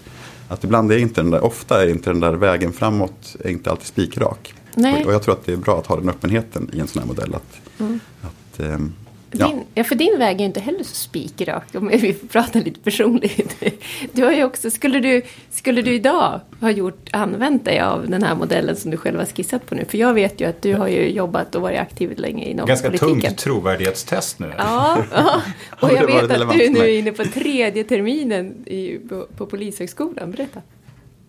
Att 0.47 0.63
ibland 0.63 0.91
är 0.91 0.97
inte 0.97 1.21
den 1.21 1.31
där, 1.31 1.43
ofta 1.43 1.83
är 1.83 1.87
inte 1.87 2.09
den 2.09 2.19
där 2.19 2.33
vägen 2.33 2.73
framåt 2.73 3.35
är 3.39 3.49
inte 3.49 3.71
alltid 3.71 3.87
spikrak. 3.87 4.53
Nej. 4.77 5.05
Och 5.05 5.13
jag 5.13 5.23
tror 5.23 5.33
att 5.33 5.45
det 5.45 5.53
är 5.53 5.57
bra 5.57 5.79
att 5.79 5.87
ha 5.87 5.95
den 5.95 6.09
öppenheten 6.09 6.69
i 6.73 6.79
en 6.79 6.87
sån 6.87 7.01
här 7.01 7.07
modell. 7.07 7.35
Att, 7.35 7.79
mm. 7.79 7.99
att, 8.21 8.59
ähm, 8.59 8.93
ja. 9.31 9.47
Din, 9.47 9.63
ja, 9.73 9.83
för 9.83 9.95
din 9.95 10.19
väg 10.19 10.35
är 10.35 10.39
ju 10.39 10.45
inte 10.45 10.59
heller 10.59 10.83
så 10.83 10.95
spikrak 10.95 11.63
om 11.73 11.87
vi 11.87 12.13
får 12.21 12.27
prata 12.27 12.59
lite 12.59 12.79
personligt. 12.79 13.63
Du 14.11 14.23
har 14.23 14.31
ju 14.31 14.43
också, 14.43 14.71
skulle 14.71 14.99
du, 14.99 15.21
skulle 15.51 15.81
du 15.81 15.93
idag 15.93 16.41
ha 16.61 16.71
gjort, 16.71 17.09
använt 17.11 17.65
dig 17.65 17.79
av 17.79 18.09
den 18.09 18.23
här 18.23 18.35
modellen 18.35 18.75
som 18.75 18.91
du 18.91 18.97
själv 18.97 19.19
har 19.19 19.25
skissat 19.25 19.65
på 19.65 19.75
nu? 19.75 19.85
För 19.85 19.97
jag 19.97 20.13
vet 20.13 20.41
ju 20.41 20.45
att 20.45 20.61
du 20.61 20.73
har 20.73 20.87
ju 20.87 21.09
jobbat 21.09 21.55
och 21.55 21.61
varit 21.61 21.79
aktiv 21.79 22.19
länge 22.19 22.45
inom 22.45 22.67
Ganska 22.67 22.87
politiken. 22.87 23.21
tungt 23.21 23.37
trovärdighetstest 23.37 24.39
nu. 24.39 24.51
Ja, 24.57 25.03
ja. 25.11 25.41
och 25.79 25.91
jag 25.93 26.05
vet 26.05 26.31
att 26.31 26.53
du 26.53 26.69
nu 26.69 26.79
är 26.79 26.99
inne 26.99 27.11
på 27.11 27.23
tredje 27.23 27.83
terminen 27.83 28.67
i, 28.67 28.99
på, 29.09 29.27
på 29.37 29.45
Polishögskolan. 29.45 30.31
Berätta. 30.31 30.61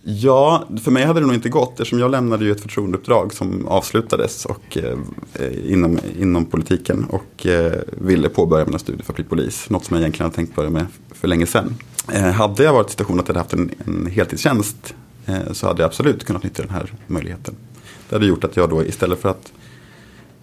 Ja, 0.03 0.65
för 0.83 0.91
mig 0.91 1.05
hade 1.05 1.21
det 1.21 1.27
nog 1.27 1.35
inte 1.35 1.49
gått 1.49 1.73
eftersom 1.73 1.99
jag 1.99 2.11
lämnade 2.11 2.45
ju 2.45 2.53
ett 2.53 2.61
förtroendeuppdrag 2.61 3.35
som 3.35 3.67
avslutades 3.69 4.45
och, 4.45 4.79
eh, 4.79 5.73
inom, 5.73 5.99
inom 6.19 6.45
politiken 6.45 7.05
och 7.05 7.47
eh, 7.47 7.73
ville 7.87 8.29
påbörja 8.29 8.65
mina 8.65 8.79
studier 8.79 9.05
för 9.05 9.13
att 9.13 9.17
bli 9.17 9.25
polis. 9.25 9.71
Något 9.71 9.85
som 9.85 9.97
jag 9.97 10.03
egentligen 10.03 10.25
hade 10.25 10.37
tänkt 10.37 10.57
börja 10.57 10.71
med 10.71 10.87
för 11.11 11.29
länge 11.29 11.47
sedan. 11.47 11.75
Eh, 12.13 12.23
hade 12.23 12.63
jag 12.63 12.73
varit 12.73 12.89
i 12.89 12.91
situationen 12.91 13.21
att 13.21 13.29
jag 13.29 13.35
hade 13.35 13.41
haft 13.41 13.53
en, 13.53 13.71
en 13.87 14.07
heltidstjänst 14.07 14.95
eh, 15.27 15.53
så 15.53 15.67
hade 15.67 15.83
jag 15.83 15.89
absolut 15.89 16.25
kunnat 16.25 16.43
nyttja 16.43 16.63
den 16.63 16.73
här 16.73 16.93
möjligheten. 17.07 17.55
Det 18.09 18.15
hade 18.15 18.27
gjort 18.27 18.45
att 18.45 18.57
jag 18.57 18.71
då 18.71 18.85
istället 18.85 19.21
för 19.21 19.29
att 19.29 19.53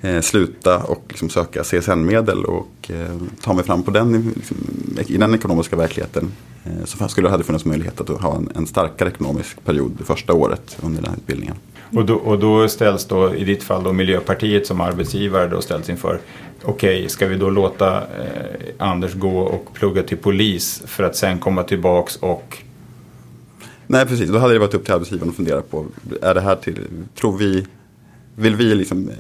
eh, 0.06 0.22
sluta 0.22 0.84
och 0.84 1.04
liksom 1.08 1.30
söka 1.30 1.64
CSN-medel 1.64 2.46
och 2.46 2.92
eh, 2.92 3.18
ta 3.42 3.54
mig 3.54 3.64
fram 3.64 3.84
på 3.84 3.92
den, 3.92 4.34
liksom, 4.36 4.58
i 5.08 5.18
den 5.18 5.36
ekonomiska 5.36 5.76
verkligheten. 5.76 6.32
Eh, 6.66 6.86
så 6.86 7.08
skulle 7.08 7.28
det 7.28 7.32
hade 7.32 7.44
funnits 7.44 7.66
möjlighet 7.66 8.02
att 8.02 8.10
ha 8.10 8.36
en, 8.36 8.50
en 8.56 8.68
starkare 8.68 9.10
ekonomisk 9.10 9.66
period 9.66 9.92
det 9.98 10.04
första 10.04 10.34
året 10.34 10.78
under 10.82 11.02
den 11.02 11.10
här 11.12 11.18
utbildningen. 11.18 11.56
Och 11.94 12.06
då, 12.06 12.16
och 12.16 12.40
då 12.40 12.68
ställs 12.68 13.06
då 13.06 13.36
i 13.36 13.44
ditt 13.44 13.64
fall 13.64 13.84
då 13.84 13.94
Miljöpartiet 13.94 14.68
som 14.68 14.82
arbetsgivare 14.82 15.48
då 15.48 15.62
ställs 15.62 15.90
inför 15.90 16.20
okej, 16.64 16.98
okay, 16.98 17.10
ska 17.10 17.28
vi 17.28 17.36
då 17.36 17.50
låta 17.50 17.98
eh, 17.98 18.06
Anders 18.78 19.14
gå 19.14 19.40
och 19.40 19.74
plugga 19.74 20.04
till 20.04 20.18
polis 20.18 20.84
för 20.86 21.04
att 21.04 21.16
sen 21.16 21.40
komma 21.40 21.64
tillbaks 21.64 22.16
och 22.16 22.58
Nej, 23.88 24.06
precis. 24.06 24.30
Då 24.30 24.38
hade 24.38 24.54
det 24.54 24.60
varit 24.60 24.74
upp 24.74 24.86
till 24.86 24.94
arbetsgivaren 24.94 25.30
att 25.30 25.36
fundera 25.36 25.62
på, 25.62 25.86
är 26.22 26.34
det 26.34 26.42
här 26.42 26.56
till, 26.56 26.80
tror 27.16 27.38
vi, 27.38 27.66
vill 28.36 28.56
vi 28.56 28.76
liksom 28.76 29.10
eh, 29.10 29.16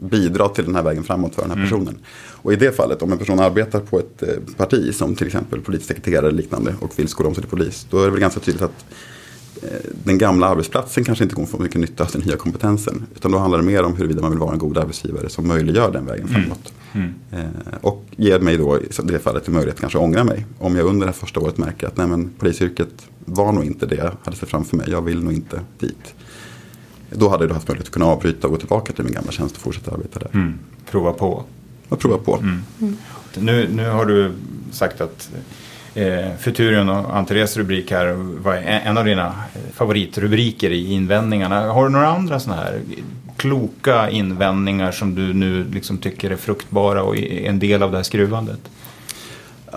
bidra 0.00 0.48
till 0.48 0.64
den 0.64 0.74
här 0.74 0.82
vägen 0.82 1.04
framåt 1.04 1.34
för 1.34 1.42
den 1.42 1.50
här 1.50 1.56
mm. 1.56 1.68
personen. 1.68 1.98
Och 2.32 2.52
i 2.52 2.56
det 2.56 2.76
fallet, 2.76 3.02
om 3.02 3.12
en 3.12 3.18
person 3.18 3.40
arbetar 3.40 3.80
på 3.80 3.98
ett 3.98 4.22
eh, 4.22 4.28
parti 4.56 4.94
som 4.94 5.14
till 5.14 5.26
exempel 5.26 5.60
polissekreterare 5.60 6.28
eller 6.28 6.36
liknande 6.36 6.74
och 6.80 6.98
vill 6.98 7.08
skola 7.08 7.28
om 7.28 7.34
sig 7.34 7.42
till 7.42 7.50
polis. 7.50 7.86
Då 7.90 8.00
är 8.00 8.04
det 8.04 8.10
väl 8.10 8.20
ganska 8.20 8.40
tydligt 8.40 8.62
att 8.62 8.84
eh, 9.62 9.68
den 10.04 10.18
gamla 10.18 10.46
arbetsplatsen 10.46 11.04
kanske 11.04 11.24
inte 11.24 11.34
kommer 11.34 11.48
få 11.48 11.58
mycket 11.58 11.80
nytta 11.80 12.04
av 12.04 12.10
den 12.12 12.20
nya 12.20 12.36
kompetensen. 12.36 13.06
Utan 13.14 13.32
då 13.32 13.38
handlar 13.38 13.58
det 13.58 13.64
mer 13.64 13.82
om 13.82 13.96
huruvida 13.96 14.22
man 14.22 14.30
vill 14.30 14.40
vara 14.40 14.52
en 14.52 14.58
god 14.58 14.78
arbetsgivare 14.78 15.28
som 15.28 15.48
möjliggör 15.48 15.92
den 15.92 16.06
vägen 16.06 16.28
mm. 16.28 16.42
framåt. 16.42 16.72
Mm. 16.92 17.14
Mm. 17.32 17.46
och 17.80 18.04
ger 18.16 18.40
mig 18.40 18.56
då 18.56 18.78
i 18.78 18.88
det 19.02 19.18
fallet 19.18 19.48
en 19.48 19.54
möjlighet 19.54 19.74
att 19.74 19.80
kanske 19.80 19.98
ångra 19.98 20.24
mig. 20.24 20.46
Om 20.58 20.76
jag 20.76 20.86
under 20.86 21.06
det 21.06 21.12
första 21.12 21.40
året 21.40 21.58
märker 21.58 21.86
att 21.86 21.96
nej, 21.96 22.06
men, 22.06 22.30
polisyrket 22.38 22.88
var 23.24 23.52
nog 23.52 23.64
inte 23.64 23.86
det 23.86 23.94
jag 23.94 24.12
hade 24.24 24.36
sett 24.36 24.48
framför 24.48 24.76
mig. 24.76 24.90
Jag 24.90 25.02
vill 25.02 25.22
nog 25.22 25.32
inte 25.32 25.60
dit. 25.78 26.14
Då 27.10 27.28
hade 27.28 27.44
jag 27.44 27.54
haft 27.54 27.68
möjlighet 27.68 27.88
att 27.88 27.92
kunna 27.92 28.06
avbryta 28.06 28.46
och 28.46 28.52
gå 28.52 28.58
tillbaka 28.58 28.92
till 28.92 29.04
min 29.04 29.12
gamla 29.12 29.32
tjänst 29.32 29.56
och 29.56 29.62
fortsätta 29.62 29.90
arbeta 29.90 30.18
där. 30.18 30.30
Mm. 30.32 30.58
Prova 30.90 31.12
på. 31.12 31.44
Och 31.88 31.98
prova 31.98 32.18
på. 32.18 32.36
Mm. 32.36 32.62
Mm. 32.80 32.96
Nu, 33.38 33.68
nu 33.72 33.88
har 33.88 34.06
du 34.06 34.32
sagt 34.70 35.00
att 35.00 35.30
eh, 35.94 36.28
Futurion 36.38 36.88
och 36.88 37.16
Anteres 37.16 37.56
rubrik 37.56 37.90
här 37.90 38.12
var 38.42 38.54
en 38.54 38.98
av 38.98 39.04
dina 39.04 39.34
favoritrubriker 39.72 40.70
i 40.70 40.92
invändningarna. 40.92 41.72
Har 41.72 41.84
du 41.84 41.90
några 41.90 42.08
andra 42.08 42.40
sådana 42.40 42.62
här 42.62 42.80
kloka 43.36 44.10
invändningar 44.10 44.92
som 44.92 45.14
du 45.14 45.34
nu 45.34 45.64
liksom 45.72 45.98
tycker 45.98 46.30
är 46.30 46.36
fruktbara 46.36 47.02
och 47.02 47.16
är 47.16 47.48
en 47.48 47.58
del 47.58 47.82
av 47.82 47.90
det 47.90 47.96
här 47.96 48.04
skruvandet? 48.04 48.60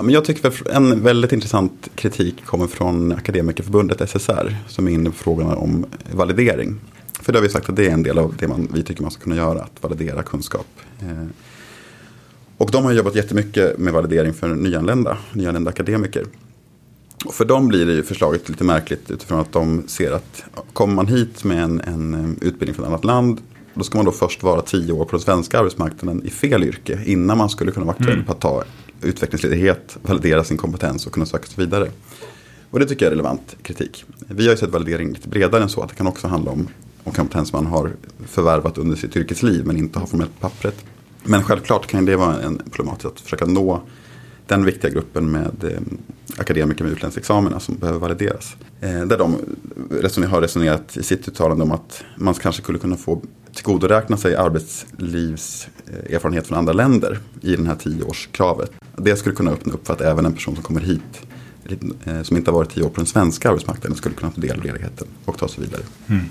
jag 0.09 0.25
tycker 0.25 0.71
en 0.71 1.03
väldigt 1.03 1.31
intressant 1.31 1.89
kritik 1.95 2.45
kommer 2.45 2.67
från 2.67 3.11
Akademikerförbundet 3.11 4.09
SSR 4.09 4.55
som 4.67 4.87
är 4.87 4.91
inne 4.91 5.09
på 5.09 5.15
frågorna 5.15 5.55
om 5.55 5.85
validering. 6.11 6.79
För 7.23 7.33
det 7.33 7.39
har 7.39 7.43
vi 7.43 7.49
sagt 7.49 7.69
att 7.69 7.75
det 7.75 7.87
är 7.87 7.91
en 7.91 8.03
del 8.03 8.19
av 8.19 8.35
det 8.39 8.47
man, 8.47 8.67
vi 8.73 8.83
tycker 8.83 9.01
man 9.01 9.11
ska 9.11 9.23
kunna 9.23 9.35
göra, 9.35 9.61
att 9.61 9.83
validera 9.83 10.23
kunskap. 10.23 10.67
Eh, 11.01 11.27
och 12.57 12.71
de 12.71 12.85
har 12.85 12.91
jobbat 12.91 13.15
jättemycket 13.15 13.77
med 13.77 13.93
validering 13.93 14.33
för 14.33 14.55
nyanlända, 14.55 15.17
nyanlända 15.33 15.69
akademiker. 15.69 16.25
Och 17.25 17.33
för 17.33 17.45
dem 17.45 17.67
blir 17.67 17.85
det 17.85 17.93
ju 17.93 18.03
förslaget 18.03 18.49
lite 18.49 18.63
märkligt 18.63 19.11
utifrån 19.11 19.39
att 19.39 19.51
de 19.51 19.83
ser 19.87 20.11
att 20.11 20.43
kommer 20.73 20.93
man 20.93 21.07
hit 21.07 21.43
med 21.43 21.63
en, 21.63 21.81
en 21.81 22.13
eh, 22.13 22.47
utbildning 22.47 22.75
från 22.75 22.85
ett 22.85 22.89
annat 22.89 23.05
land 23.05 23.41
då 23.73 23.83
ska 23.83 23.97
man 23.97 24.05
då 24.05 24.11
först 24.11 24.43
vara 24.43 24.61
tio 24.61 24.93
år 24.93 25.05
på 25.05 25.11
den 25.11 25.19
svenska 25.19 25.59
arbetsmarknaden 25.59 26.23
i 26.25 26.29
fel 26.29 26.63
yrke 26.63 26.99
innan 27.05 27.37
man 27.37 27.49
skulle 27.49 27.71
kunna 27.71 27.85
vara 27.85 27.95
aktuell 27.95 28.13
mm. 28.13 28.25
på 28.25 28.31
att 28.31 28.41
ta 28.41 28.63
utvecklingsledighet, 29.01 29.97
validera 30.01 30.43
sin 30.43 30.57
kompetens 30.57 31.07
och 31.07 31.13
kunna 31.13 31.25
söka 31.25 31.47
sig 31.47 31.65
vidare. 31.65 31.91
Och 32.69 32.79
det 32.79 32.85
tycker 32.85 33.05
jag 33.05 33.11
är 33.11 33.15
relevant 33.15 33.55
kritik. 33.61 34.05
Vi 34.27 34.43
har 34.43 34.51
ju 34.51 34.57
sett 34.57 34.69
validering 34.69 35.09
lite 35.09 35.29
bredare 35.29 35.63
än 35.63 35.69
så, 35.69 35.81
att 35.81 35.89
det 35.89 35.95
kan 35.95 36.07
också 36.07 36.27
handla 36.27 36.51
om 36.51 36.67
och 37.03 37.15
kompetens 37.15 37.53
man 37.53 37.65
har 37.65 37.91
förvärvat 38.25 38.77
under 38.77 38.95
sitt 38.95 39.15
yrkesliv 39.15 39.65
men 39.65 39.77
inte 39.77 39.99
har 39.99 40.05
formellt 40.05 40.39
på 40.39 40.49
pappret. 40.49 40.85
Men 41.23 41.43
självklart 41.43 41.87
kan 41.87 42.05
det 42.05 42.15
vara 42.15 42.41
en 42.41 42.61
problematik 42.71 43.05
att 43.05 43.19
försöka 43.19 43.45
nå 43.45 43.81
den 44.47 44.65
viktiga 44.65 44.91
gruppen 44.91 45.31
med 45.31 45.63
eh, 45.63 45.79
akademiker 46.37 46.83
med 46.83 46.93
utländsk 46.93 47.17
examina 47.17 47.59
som 47.59 47.75
behöver 47.75 47.99
valideras. 47.99 48.55
Eh, 48.81 49.01
där 49.01 49.17
de 49.17 49.35
resoner, 49.89 50.27
har 50.27 50.41
resonerat 50.41 50.97
i 50.97 51.03
sitt 51.03 51.27
uttalande 51.27 51.63
om 51.63 51.71
att 51.71 52.03
man 52.17 52.33
kanske 52.33 52.61
skulle 52.61 52.79
kunna 52.79 52.95
få 52.95 53.21
tillgodoräkna 53.53 54.17
sig 54.17 54.35
arbetslivserfarenhet 54.35 56.47
från 56.47 56.57
andra 56.57 56.73
länder 56.73 57.19
i 57.41 57.55
den 57.55 57.67
här 57.67 57.75
tioårskravet. 57.75 58.71
Det 58.97 59.15
skulle 59.15 59.35
kunna 59.35 59.51
öppna 59.51 59.73
upp 59.73 59.87
för 59.87 59.93
att 59.93 60.01
även 60.01 60.25
en 60.25 60.33
person 60.33 60.55
som 60.55 60.63
kommer 60.63 60.81
hit 60.81 61.21
eh, 62.03 62.21
som 62.21 62.37
inte 62.37 62.51
har 62.51 62.57
varit 62.57 62.69
tio 62.69 62.83
år 62.83 62.89
på 62.89 62.95
den 62.95 63.05
svenska 63.05 63.49
arbetsmarknaden 63.49 63.97
skulle 63.97 64.15
kunna 64.15 64.31
få 64.31 64.41
del 64.41 64.57
av 64.57 64.65
ledigheten 64.65 65.07
och 65.25 65.37
ta 65.37 65.47
sig 65.47 65.63
vidare. 65.63 65.81
Mm 66.07 66.23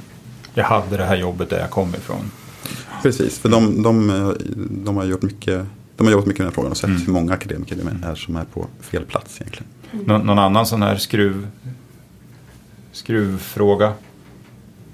jag 0.55 0.65
hade 0.65 0.97
det 0.97 1.05
här 1.05 1.17
jobbet 1.17 1.51
där 1.51 1.59
jag 1.61 1.71
kom 1.71 1.95
ifrån. 1.95 2.31
Precis, 3.03 3.38
för 3.38 3.49
de, 3.49 3.83
de, 3.83 4.35
de 4.85 4.97
har 4.97 5.05
gjort 5.05 5.23
mycket 5.23 5.67
de 5.97 6.07
har 6.07 6.12
jobbat 6.12 6.27
mycket 6.27 6.38
med 6.38 6.47
den 6.47 6.51
här 6.51 6.55
frågan 6.55 6.71
och 6.71 6.77
sett 6.77 6.88
Mm. 6.91 7.03
hur 7.07 7.12
många 7.12 7.33
akademiker 7.33 7.77
det 7.77 8.07
är 8.09 8.15
som 8.15 8.37
är 8.37 8.45
på 8.45 8.67
fel 8.81 9.05
plats 9.05 9.41
egentligen. 9.41 9.69
Nå, 10.07 10.19
någon 10.19 10.38
annan 10.38 10.67
sån 10.67 10.83
här 10.83 10.97
skruv, 10.97 11.47
skruvfråga 12.93 13.93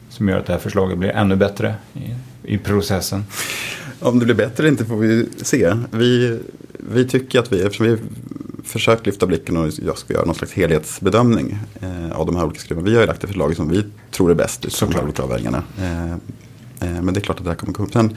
som 0.08 0.28
gör 0.28 0.38
att 0.38 0.46
det 0.46 0.52
här 0.52 0.60
förslaget 0.60 0.98
blir 0.98 1.10
ännu 1.10 1.36
bättre 1.36 1.74
i, 1.94 2.14
i 2.54 2.58
processen? 2.58 3.24
Om 4.00 4.18
det 4.18 4.24
blir 4.24 4.34
bättre 4.34 4.62
eller 4.62 4.70
inte 4.70 4.84
får 4.84 4.96
vi 4.96 5.28
se. 5.42 5.74
Vi, 5.90 6.40
vi 6.72 7.08
tycker 7.08 7.38
att 7.38 7.52
vi, 7.52 7.62
eftersom 7.62 7.86
vi 7.86 7.98
försökt 8.68 9.06
lyfta 9.06 9.26
blicken 9.26 9.56
och 9.56 9.70
jag 9.86 9.98
ska 9.98 10.14
göra 10.14 10.24
någon 10.24 10.34
slags 10.34 10.52
helhetsbedömning 10.52 11.58
eh, 11.80 12.12
av 12.18 12.26
de 12.26 12.36
här 12.36 12.44
olika 12.44 12.60
skruvarna. 12.60 12.88
Vi 12.88 12.94
har 12.94 13.00
ju 13.00 13.06
lagt 13.06 13.20
det 13.20 13.26
förslag 13.26 13.56
som 13.56 13.68
vi 13.68 13.84
tror 14.10 14.30
är 14.30 14.34
bäst 14.34 14.64
utifrån 14.64 14.88
de 14.90 14.94
här 14.96 15.04
olika 15.04 15.22
avvägningarna. 15.22 15.62
Eh, 15.78 16.12
eh, 16.12 17.02
men 17.02 17.14
det 17.14 17.18
är 17.18 17.22
klart 17.22 17.38
att 17.38 17.44
det 17.44 17.50
här 17.50 17.56
kommer 17.56 17.72
komma 17.72 17.86
upp. 17.86 17.92
Sen, 17.92 18.16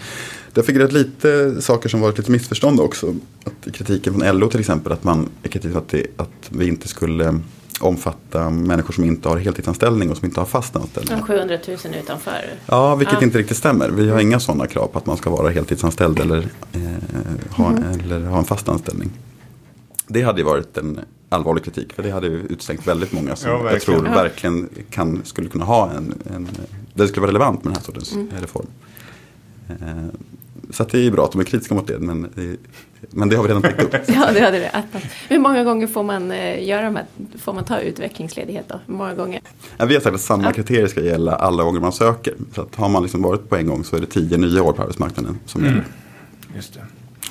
det 0.53 0.61
har 0.61 0.65
figurerat 0.65 0.91
lite 0.91 1.61
saker 1.61 1.89
som 1.89 2.01
varit 2.01 2.17
lite 2.17 2.31
missförstånd 2.31 2.79
också. 2.79 3.15
Att 3.43 3.73
kritiken 3.73 4.13
från 4.13 4.39
LO 4.39 4.49
till 4.49 4.59
exempel, 4.59 4.91
att 4.91 5.03
man 5.03 5.29
är 5.43 5.49
kritisk 5.49 5.75
att, 5.75 5.89
det, 5.89 6.05
att 6.17 6.49
vi 6.49 6.67
inte 6.67 6.87
skulle 6.87 7.39
omfatta 7.79 8.49
människor 8.49 8.93
som 8.93 9.03
inte 9.03 9.29
har 9.29 9.37
heltidsanställning 9.37 10.09
och 10.11 10.17
som 10.17 10.25
inte 10.25 10.39
har 10.39 10.45
fast 10.47 10.75
anställning. 10.75 11.17
De 11.17 11.23
700 11.23 11.57
000 11.67 11.77
utanför. 12.03 12.53
Ja, 12.65 12.95
vilket 12.95 13.17
Ja. 13.19 13.23
inte 13.25 13.37
riktigt 13.37 13.57
stämmer. 13.57 13.89
Vi 13.89 14.09
har 14.09 14.19
inga 14.19 14.39
sådana 14.39 14.67
krav 14.67 14.87
på 14.87 14.97
att 14.99 15.05
man 15.05 15.17
ska 15.17 15.29
vara 15.29 15.49
heltidsanställd 15.49 16.19
eller, 16.19 16.37
eh, 16.73 16.81
ha, 17.49 17.67
Mm. 17.69 17.83
eller 17.99 18.25
ha 18.25 18.37
en 18.37 18.43
fast 18.45 18.69
anställning. 18.69 19.09
Det 20.11 20.21
hade 20.21 20.39
ju 20.39 20.45
varit 20.45 20.77
en 20.77 20.99
allvarlig 21.29 21.63
kritik. 21.63 21.93
För 21.93 22.03
det 22.03 22.11
hade 22.11 22.27
ju 22.27 22.39
utstängt 22.49 22.87
väldigt 22.87 23.11
många 23.13 23.35
som 23.35 23.51
Ja, 23.51 23.71
jag 23.71 23.81
tror 23.81 24.01
verkligen 24.03 24.69
kan, 24.89 25.21
skulle 25.25 25.49
kunna 25.49 25.65
ha 25.65 25.91
en, 25.91 26.13
en... 26.35 26.47
Det 26.93 27.07
skulle 27.07 27.21
vara 27.21 27.29
relevant 27.29 27.63
med 27.63 27.73
den 27.73 27.75
här 27.77 27.83
sortens 27.85 28.13
Mm. 28.13 28.27
reform. 28.41 28.67
Eh, 29.69 29.75
så 30.71 30.83
att 30.83 30.89
det 30.89 30.97
är 30.97 31.01
ju 31.01 31.11
bra 31.11 31.25
att 31.25 31.31
de 31.31 31.41
är 31.41 31.45
kritiska 31.45 31.75
mot 31.75 31.87
det. 31.87 31.99
Men, 31.99 32.25
eh, 32.25 32.59
men 33.09 33.29
det 33.29 33.35
har 33.35 33.43
vi 33.43 33.49
redan 33.49 33.61
täckt 33.61 33.83
upp. 33.83 33.93
Ja, 34.07 34.29
det 34.33 34.39
hade 34.39 34.59
det. 34.59 34.83
Hur 35.29 35.39
många 35.39 35.63
gånger 35.63 35.87
får 35.87 36.03
man, 36.03 36.31
eh, 36.31 36.67
göra 36.67 36.81
de 36.85 36.95
här, 36.95 37.05
får 37.37 37.53
man 37.53 37.63
ta 37.63 37.79
utvecklingsledighet 37.79 38.65
då? 38.69 38.79
Hur 38.87 38.93
många 38.93 39.13
gånger? 39.13 39.41
Ja, 39.77 39.85
vi 39.85 39.93
har 39.93 40.01
sagt 40.01 40.15
att 40.15 40.21
samma 40.21 40.43
Ja. 40.43 40.51
kriterier 40.53 40.87
ska 40.87 41.01
gälla 41.01 41.35
alla 41.35 41.63
gånger 41.63 41.79
man 41.79 41.93
söker. 41.93 42.33
Så 42.55 42.61
att 42.61 42.75
har 42.75 42.89
man 42.89 43.03
liksom 43.03 43.21
varit 43.21 43.49
på 43.49 43.55
en 43.55 43.67
gång 43.67 43.83
så 43.83 43.95
är 43.95 43.99
det 43.99 44.05
tio 44.07 44.37
nya 44.37 44.63
år 44.63 44.73
på 44.73 44.81
arbetsmarknaden 44.81 45.39
som 45.45 45.61
Mm. 45.61 45.73
gäller. 45.73 45.87
Just 46.55 46.73
det. 46.73 46.81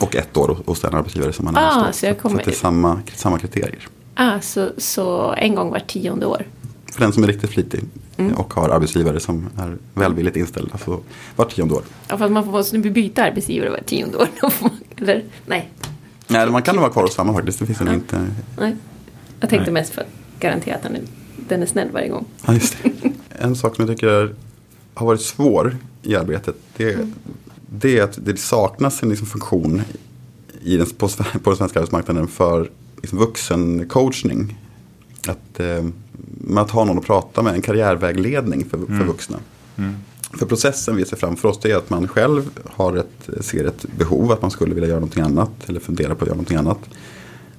Och 0.00 0.16
ett 0.16 0.36
år 0.36 0.58
hos 0.66 0.80
den 0.80 0.94
arbetsgivare 0.94 1.32
som 1.32 1.44
man 1.44 1.56
Ah, 1.56 1.82
är 1.82 1.86
hos 1.86 1.96
så 1.98 2.14
kommer- 2.14 2.38
att 2.38 2.44
det 2.44 2.50
är 2.50 2.54
samma, 2.54 3.00
samma 3.14 3.38
kriterier. 3.38 3.88
Ah, 4.14 4.40
så, 4.40 4.68
så 4.78 5.34
en 5.36 5.54
gång 5.54 5.70
var 5.70 5.78
tionde 5.78 6.26
år. 6.26 6.46
För 6.92 7.00
den 7.00 7.12
som 7.12 7.22
är 7.22 7.26
riktigt 7.26 7.50
flitig 7.50 7.80
Mm. 8.16 8.32
och 8.34 8.54
har 8.54 8.68
arbetsgivare 8.68 9.20
som 9.20 9.48
är 9.58 9.76
välvilligt 9.94 10.36
inställda. 10.36 10.78
Så 10.78 11.00
var 11.36 11.44
tionde 11.44 11.74
år. 11.74 11.82
Ja, 12.08 12.18
fast 12.18 12.32
man 12.32 12.44
får 12.44 12.52
måste 12.52 12.78
byta 12.78 13.22
arbetsgivare 13.24 13.70
var 13.70 13.78
tionde 13.86 14.16
år. 14.18 14.28
Eller, 14.96 15.24
nej, 15.46 15.70
Nej, 16.26 16.50
man 16.50 16.62
kan 16.62 16.74
nog 16.74 16.82
vara 16.82 16.92
kvar 16.92 17.02
hos 17.02 17.14
samma 17.14 17.34
faktiskt. 17.34 17.58
Det 17.58 17.66
finns 17.66 17.80
Ja. 17.86 17.92
inte. 17.94 18.26
nej. 18.58 18.76
Jag 19.40 19.50
tänkte 19.50 19.70
Nej. 19.72 19.80
mest 19.82 19.92
för 19.94 20.00
att 20.00 20.08
garantera 20.40 20.74
att 20.76 20.82
den 20.82 20.96
är, 20.96 21.02
den 21.48 21.62
är 21.62 21.66
snäll 21.66 21.88
varje 21.92 22.08
gång. 22.08 22.24
Ja. 22.46 22.54
En 23.42 23.56
sak 23.56 23.76
som 23.76 23.86
jag 23.88 23.96
tycker 23.96 24.06
är, 24.08 24.34
har 24.94 25.06
varit 25.06 25.20
svår 25.22 25.76
i 26.02 26.16
arbetet. 26.16 26.54
Det, 26.76 26.92
Mm. 26.94 27.14
Det 27.72 27.98
är 27.98 28.02
att 28.02 28.18
det 28.24 28.38
saknas 28.38 29.02
en 29.02 29.08
liksom 29.08 29.26
funktion 29.26 29.82
i 30.62 30.76
den, 30.76 30.86
på, 30.86 31.08
på 31.42 31.50
den 31.50 31.56
svenska 31.56 31.78
arbetsmarknaden 31.78 32.28
för 32.28 32.70
liksom 32.96 33.18
vuxencoachning. 33.18 34.58
Att, 35.26 35.60
eh, 35.60 35.84
att 36.56 36.70
ha 36.70 36.84
någon 36.84 36.98
att 36.98 37.06
prata 37.06 37.42
med, 37.42 37.54
en 37.54 37.62
karriärvägledning 37.62 38.64
för, 38.64 38.78
för 38.78 38.92
Mm. 38.92 39.06
vuxna. 39.06 39.38
Mm. 39.76 39.94
För 40.38 40.46
processen 40.46 40.96
vi 40.96 41.04
ser 41.04 41.16
framför 41.16 41.48
oss 41.48 41.58
det 41.62 41.70
är 41.70 41.76
att 41.76 41.90
man 41.90 42.08
själv 42.08 42.50
har 42.66 42.96
ett, 42.96 43.44
ser 43.44 43.64
ett 43.64 43.86
behov 43.98 44.32
att 44.32 44.42
man 44.42 44.50
skulle 44.50 44.74
vilja 44.74 44.88
göra 44.88 45.00
någonting 45.00 45.22
annat 45.22 45.50
eller 45.66 45.80
fundera 45.80 46.14
på 46.14 46.24
att 46.24 46.26
göra 46.26 46.36
någonting 46.36 46.56
annat. 46.56 46.78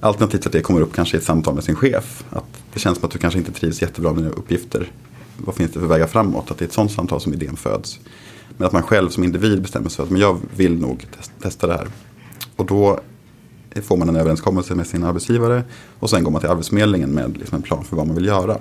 Alternativt 0.00 0.46
att 0.46 0.52
det 0.52 0.60
kommer 0.60 0.80
upp 0.80 0.94
kanske 0.94 1.16
i 1.16 1.18
ett 1.18 1.24
samtal 1.24 1.54
med 1.54 1.64
sin 1.64 1.76
chef. 1.76 2.24
Att 2.30 2.44
det 2.72 2.80
känns 2.80 2.98
som 2.98 3.06
att 3.06 3.12
du 3.12 3.18
kanske 3.18 3.38
inte 3.38 3.52
trivs 3.52 3.82
jättebra 3.82 4.12
med 4.12 4.22
dina 4.22 4.34
uppgifter. 4.34 4.90
Vad 5.36 5.54
finns 5.54 5.70
det 5.72 5.80
för 5.80 5.86
vägar 5.86 6.06
framåt? 6.06 6.50
Att 6.50 6.58
det 6.58 6.64
är 6.64 6.66
ett 6.66 6.72
sånt 6.72 6.92
samtal 6.92 7.20
som 7.20 7.34
idén 7.34 7.56
föds. 7.56 7.98
Men 8.56 8.66
att 8.66 8.72
man 8.72 8.82
själv 8.82 9.08
som 9.08 9.24
individ 9.24 9.62
bestämmer 9.62 9.88
sig 9.88 9.96
för 9.96 10.02
att 10.02 10.10
men 10.10 10.20
jag 10.20 10.40
vill 10.56 10.78
nog 10.78 11.06
test, 11.16 11.32
testa 11.42 11.66
det 11.66 11.72
här. 11.72 11.88
Och 12.56 12.66
då 12.66 13.00
får 13.82 13.96
man 13.96 14.08
en 14.08 14.16
överenskommelse 14.16 14.74
med 14.74 14.86
sin 14.86 15.04
arbetsgivare 15.04 15.62
och 15.98 16.10
sen 16.10 16.24
går 16.24 16.30
man 16.30 16.40
till 16.40 16.50
Arbetsförmedlingen 16.50 17.10
med 17.10 17.36
liksom 17.36 17.56
en 17.56 17.62
plan 17.62 17.84
för 17.84 17.96
vad 17.96 18.06
man 18.06 18.16
vill 18.16 18.26
göra. 18.26 18.58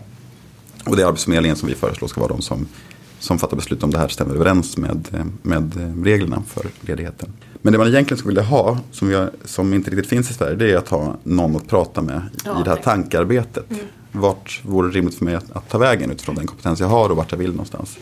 Och 0.86 0.96
det 0.96 1.04
är 1.04 1.08
Arbetsförmedlingen 1.08 1.58
som 1.58 1.70
vi 1.70 1.76
föreslår 1.76 2.08
ska 2.08 2.22
vara 2.22 2.32
de 2.32 2.42
som, 2.42 2.68
som 3.20 3.40
fattar 3.40 3.58
beslut 3.58 3.84
om 3.84 3.92
det 3.92 3.98
här 3.98 4.08
stämmer 4.08 4.36
överens 4.36 4.78
med, 4.78 5.30
med 5.42 5.96
reglerna 6.06 6.44
för 6.48 6.66
ledigheten. 6.82 7.34
Men 7.62 7.74
det 7.74 7.80
man 7.80 7.88
egentligen 7.88 8.18
skulle 8.18 8.32
vilja 8.32 8.50
ha, 8.50 8.78
som, 8.92 9.08
vi 9.08 9.16
har, 9.16 9.32
som 9.46 9.74
inte 9.74 9.92
riktigt 9.92 10.10
finns 10.10 10.32
i 10.32 10.34
Sverige, 10.34 10.56
det 10.56 10.72
är 10.72 10.78
att 10.78 10.90
ha 10.90 11.16
någon 11.24 11.56
att 11.56 11.68
prata 11.68 12.02
med 12.02 12.22
Ja, 12.46 12.62
i 12.62 12.64
det 12.64 12.70
här 12.70 12.78
tankearbetet. 12.78 13.66
Vart 14.12 14.62
vore 14.66 14.88
det 14.88 14.98
rimligt 14.98 15.16
för 15.16 15.26
mig 15.26 15.36
att, 15.36 15.52
att 15.52 15.70
ta 15.70 15.78
vägen 15.78 16.12
utifrån 16.12 16.36
den 16.36 16.48
kompetens 16.48 16.80
jag 16.80 16.88
har 16.88 17.10
och 17.10 17.18
vart 17.18 17.32
jag 17.32 17.40
vill 17.40 17.52
någonstans. 17.52 17.98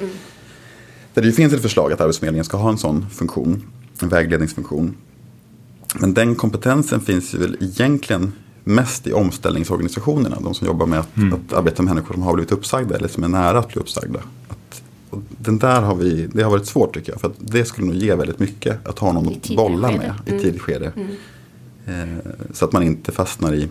Där 1.13 1.21
det 1.21 1.31
finns 1.31 1.53
ett 1.53 1.61
förslag 1.61 1.93
att 1.93 2.01
Arbetsförmedlingen 2.01 2.45
ska 2.45 2.57
ha 2.57 2.69
en 2.69 2.77
sån 2.77 3.05
funktion, 3.09 3.63
en 4.01 4.09
vägledningsfunktion. 4.09 4.95
Men 5.99 6.13
den 6.13 6.35
kompetensen 6.35 7.01
finns 7.01 7.33
ju 7.33 7.37
väl 7.37 7.57
egentligen 7.59 8.31
mest 8.63 9.07
i 9.07 9.13
omställningsorganisationerna. 9.13 10.37
De 10.41 10.53
som 10.53 10.67
jobbar 10.67 10.85
med 10.85 10.99
att, 10.99 11.17
Mm. 11.17 11.33
att 11.33 11.53
arbeta 11.53 11.83
med 11.83 11.93
människor 11.95 12.13
som 12.13 12.23
har 12.23 12.33
blivit 12.33 12.51
uppsagda 12.51 12.95
eller 12.95 13.07
som 13.07 13.23
är 13.23 13.27
nära 13.27 13.59
att 13.59 13.67
bli 13.67 13.81
uppsagda. 13.81 14.19
Att, 14.47 14.81
och 15.09 15.21
den 15.37 15.57
där 15.59 15.81
har 15.81 15.95
vi, 15.95 16.27
det 16.33 16.43
har 16.43 16.51
varit 16.51 16.65
svårt 16.67 16.93
tycker 16.93 17.11
jag. 17.11 17.21
För 17.21 17.27
att 17.27 17.35
det 17.39 17.65
skulle 17.65 17.87
nog 17.87 17.95
ge 17.95 18.15
väldigt 18.15 18.39
mycket 18.39 18.87
att 18.87 18.99
ha 18.99 19.11
någon 19.11 19.29
I 19.29 19.35
att 19.35 19.55
bolla 19.55 19.87
skede. 19.87 19.97
med 19.99 20.13
i 20.25 20.29
Mm. 20.29 20.43
tidigt 20.43 20.61
skede. 20.61 20.91
Mm. 20.95 22.13
Eh, 22.17 22.17
så 22.53 22.65
att 22.65 22.71
man 22.71 22.83
inte 22.83 23.11
fastnar 23.11 23.53
i, 23.53 23.69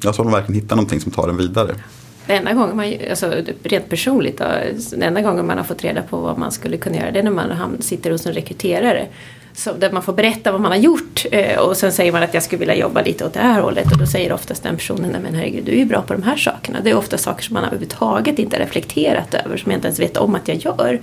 ja 0.00 0.12
så 0.12 0.22
att 0.22 0.26
man 0.26 0.32
verkligen 0.32 0.60
hittar 0.62 0.76
någonting 0.76 1.00
som 1.00 1.12
tar 1.12 1.28
en 1.28 1.36
vidare. 1.36 1.74
Den 2.26 2.36
enda 2.36 2.52
gången 2.52 2.76
man, 2.76 2.94
alltså 3.10 3.42
rent 3.62 3.88
personligt 3.88 4.38
då, 4.38 4.44
den 4.90 5.02
enda 5.02 5.20
gången 5.20 5.46
man 5.46 5.58
har 5.58 5.64
fått 5.64 5.84
reda 5.84 6.02
på 6.02 6.16
vad 6.16 6.38
man 6.38 6.52
skulle 6.52 6.76
kunna 6.76 6.96
göra 6.96 7.10
det 7.10 7.18
är 7.18 7.22
när 7.22 7.30
man 7.30 7.76
sitter 7.80 8.10
hos 8.10 8.26
en 8.26 8.32
rekryterare. 8.32 9.06
Så 9.54 9.72
där 9.72 9.92
man 9.92 10.02
får 10.02 10.12
berätta 10.12 10.52
vad 10.52 10.60
man 10.60 10.70
har 10.70 10.78
gjort 10.78 11.26
eh, 11.32 11.58
och 11.58 11.76
sen 11.76 11.92
säger 11.92 12.12
man 12.12 12.22
att 12.22 12.34
jag 12.34 12.42
skulle 12.42 12.58
vilja 12.58 12.74
jobba 12.74 13.02
lite 13.02 13.24
åt 13.26 13.32
det 13.32 13.40
här 13.40 13.60
hållet 13.60 13.92
och 13.92 13.98
då 13.98 14.06
säger 14.06 14.32
oftast 14.32 14.62
den 14.62 14.76
personen, 14.76 15.10
nej 15.10 15.20
men 15.20 15.34
herregud 15.34 15.64
du 15.64 15.72
är 15.72 15.76
ju 15.76 15.84
bra 15.84 16.02
på 16.02 16.12
de 16.12 16.22
här 16.22 16.36
sakerna. 16.36 16.78
Det 16.84 16.90
är 16.90 16.96
ofta 16.96 17.18
saker 17.18 17.42
som 17.42 17.54
man 17.54 17.64
överhuvudtaget 17.64 18.38
inte 18.38 18.58
reflekterat 18.58 19.34
över 19.34 19.56
som 19.56 19.70
jag 19.70 19.78
inte 19.78 19.88
ens 19.88 20.00
vet 20.00 20.16
om 20.16 20.34
att 20.34 20.48
jag 20.48 20.56
gör. 20.56 21.00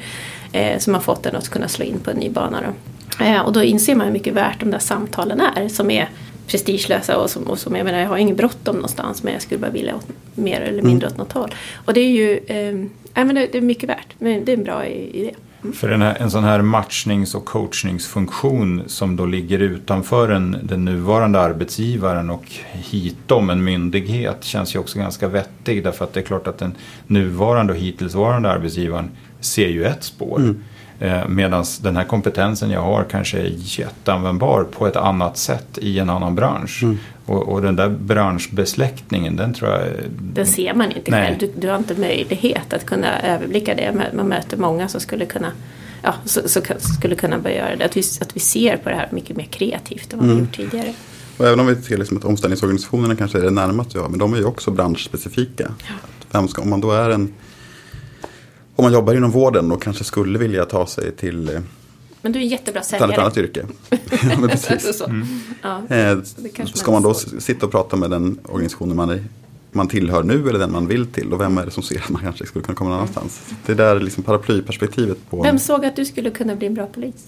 Eh, 0.51 0.77
som 0.77 0.93
har 0.93 1.01
fått 1.01 1.25
en 1.25 1.36
att 1.36 1.49
kunna 1.49 1.67
slå 1.67 1.86
in 1.86 1.99
på 1.99 2.12
en 2.12 2.17
ny 2.17 2.29
bana 2.29 2.62
då. 2.62 3.25
Eh, 3.25 3.41
och 3.41 3.53
då 3.53 3.63
inser 3.63 3.95
man 3.95 4.05
hur 4.05 4.13
mycket 4.13 4.34
värt 4.34 4.60
de 4.60 4.71
där 4.71 4.79
samtalen 4.79 5.41
är 5.55 5.67
som 5.67 5.91
är 5.91 6.10
prestigelösa 6.50 7.18
och 7.18 7.30
som, 7.30 7.44
och 7.44 7.60
som 7.60 7.76
jag 7.76 7.86
menar, 7.86 8.00
jag 8.00 8.08
har 8.10 8.18
ingen 8.18 8.36
bråttom 8.36 8.76
någonstans 8.76 9.24
men 9.24 9.34
jag 9.34 9.42
skulle 9.42 9.60
bara 9.60 9.72
vilja 9.72 9.96
åt, 9.96 10.08
mer 10.36 10.62
eller 10.62 10.82
mindre 10.84 11.08
åt 11.08 11.18
något 11.18 11.32
håll. 11.32 11.50
Och 11.86 11.94
det 11.94 12.00
är 12.02 12.10
ju, 12.10 12.38
eh, 12.48 13.26
men 13.26 13.36
det, 13.36 13.56
är 13.56 13.62
mycket 13.62 13.90
värt, 13.90 14.08
men 14.20 14.46
det 14.46 14.52
är 14.54 14.58
en 14.58 14.64
bra 14.64 14.86
i- 14.86 15.20
idé. 15.20 15.32
För 15.74 15.90
den 15.90 16.02
här, 16.02 16.18
en 16.20 16.32
sån 16.32 16.44
här 16.44 16.62
matchnings 16.62 17.36
och 17.36 17.46
coachningsfunktion 17.46 18.84
som 18.88 19.16
då 19.16 19.26
ligger 19.26 19.60
utanför 19.60 20.30
en, 20.30 20.58
den 20.64 20.86
nuvarande 20.86 21.40
arbetsgivaren 21.40 22.30
och 22.30 22.46
hitom 22.72 23.50
en 23.50 23.64
myndighet 23.64 24.44
känns 24.44 24.76
ju 24.76 24.80
också 24.80 25.00
ganska 25.00 25.28
vettig 25.28 25.84
därför 25.84 26.06
att 26.06 26.14
det 26.14 26.20
är 26.20 26.24
klart 26.24 26.48
att 26.48 26.58
den 26.58 26.76
nuvarande 27.08 27.74
och 27.74 27.80
hittillsvarande 27.80 28.50
arbetsgivaren 28.50 29.12
ser 29.40 29.68
ju 29.68 29.86
ett 29.86 30.04
spår. 30.04 30.40
Mm. 30.40 30.64
Eh, 31.00 31.28
Medan 31.28 31.66
den 31.82 31.96
här 31.96 32.04
kompetensen 32.04 32.70
jag 32.72 32.82
har 32.82 33.04
kanske 33.04 33.40
är 33.40 33.52
jätteanvändbar 33.56 34.64
på 34.64 34.88
ett 34.88 34.96
annat 34.96 35.38
sätt 35.38 35.78
i 35.82 36.00
en 36.00 36.10
annan 36.10 36.36
bransch. 36.36 36.80
Mm. 36.84 36.98
Och, 37.26 37.48
och 37.48 37.62
den 37.62 37.76
där 37.76 37.90
branschbesläktningen 37.90 39.36
den 39.36 39.54
tror 39.54 39.72
jag... 39.72 39.82
Den 40.22 40.46
ser 40.46 40.74
man 40.74 40.92
inte 40.92 41.12
Nej. 41.12 41.26
själv. 41.28 41.38
Du, 41.40 41.62
du 41.62 41.70
har 41.70 41.78
inte 41.78 41.96
möjlighet 41.96 42.74
att 42.74 42.86
kunna 42.86 43.22
överblicka 43.22 43.76
det. 43.76 44.12
Man- 44.14 44.28
möter 44.28 44.58
många 44.58 44.88
som 44.88 45.02
skulle 45.02 45.26
kunna 45.26 45.52
Ja, 46.02 46.14
så, 46.26 46.50
så, 46.50 46.62
skulle 47.00 47.16
kunna 47.16 47.38
börja 47.38 47.56
göra 47.56 47.76
det. 47.76 47.86
Att 47.86 47.98
vi, 47.98 48.04
att 48.22 48.36
vi 48.36 48.40
ser 48.40 48.78
på 48.78 48.90
det 48.90 48.96
här 48.96 49.08
mycket 49.12 49.38
mer 49.38 49.46
kreativt 49.46 50.14
än 50.14 50.20
vad 50.20 50.28
vi 50.28 50.34
Mm. 50.34 50.46
gjort 50.46 50.56
tidigare. 50.56 50.94
Och 51.38 51.48
även 51.48 51.60
om 51.60 51.68
vi 51.68 51.76
ser 51.76 51.98
liksom 51.98 52.18
att 52.18 52.26
omställningsorganisationerna 52.26 53.16
kanske 53.16 53.38
är 53.38 53.42
det 53.42 53.50
närmaste 53.52 53.92
vi 53.98 54.02
har, 54.02 54.10
men 54.10 54.20
de 54.20 54.34
är 54.34 54.38
ju 54.38 54.46
också 54.46 54.72
branschspecifika. 54.72 55.72
Vem 56.32 56.48
ska, 56.48 56.62
om 56.62 56.70
man 56.70 56.82
då 56.82 56.92
är 56.92 57.10
en 57.10 57.34
om 58.80 58.84
man 58.84 58.94
jobbar 58.94 59.13
inom 59.13 59.32
vården 59.32 59.72
och 59.72 59.82
kanske 59.82 60.04
skulle 60.04 60.39
vilja 60.39 60.65
ta 60.65 60.88
sig 60.88 61.12
till 61.12 61.50
eh, 61.50 61.62
Men 62.22 62.32
du 62.32 62.39
är 62.39 62.44
en 62.44 62.50
jättebra 62.50 62.82
ett 62.82 62.94
annat, 62.94 63.02
säljare. 63.02 63.22
annat 63.22 63.38
yrke. 63.38 63.65
ja, 63.89 64.39
men 64.39 64.50
precis. 64.50 64.98
så. 64.98 65.24
Ja. 65.62 65.96
Eh, 65.96 66.18
det 66.38 66.68
ska 66.74 66.92
man 66.92 67.04
då 67.04 67.13
så. 67.13 67.42
sitta 67.42 67.65
och 67.65 67.72
prata 67.72 67.96
med 67.96 68.10
den 68.10 68.39
organisationen 68.44 68.96
man, 68.96 69.10
är, 69.10 69.24
man 69.72 69.88
tillhör 69.88 70.24
nu 70.24 70.50
eller 70.50 70.60
den 70.60 70.72
man 70.72 70.88
vill 70.88 71.08
till? 71.08 71.34
Och 71.34 71.42
vem 71.42 71.58
är 71.58 71.65
det 71.65 71.72
som 71.72 71.84
ser 71.84 72.02
att 72.02 72.10
man 72.10 72.22
kanske 72.22 72.46
skulle 72.46 72.65
kunna 72.65 72.76
komma 72.76 72.89
någon 72.89 73.00
annanstans? 73.00 73.42
Det 73.65 73.72
är 73.72 73.76
där 73.76 74.00
liksom 74.00 74.24
paraplyperspektivet 74.24 75.18
på... 75.30 75.44
Vem 75.44 75.60
såg 75.60 75.86
att 75.86 75.96
du 75.96 76.06
skulle 76.06 76.30
kunna 76.30 76.56
bli 76.56 76.68
en 76.68 76.74
bra 76.74 76.86
polis? 76.86 77.28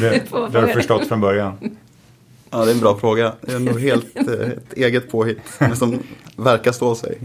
Det, 0.00 0.22
det 0.30 0.58
har 0.58 0.66
du 0.66 0.72
förstått 0.72 1.08
från 1.08 1.20
början. 1.20 1.52
Ja, 2.50 2.64
det 2.64 2.70
är 2.70 2.74
en 2.74 2.80
bra 2.80 2.98
fråga. 2.98 3.32
Det 3.40 3.52
är 3.52 3.58
nog 3.58 3.80
helt 3.80 4.16
eh, 4.16 4.48
ett 4.48 4.72
eget 4.72 5.10
påhitt. 5.10 5.38
Men 5.58 5.76
som 5.76 5.98
verkar 6.36 6.72
stå 6.72 6.94
sig. 6.94 7.18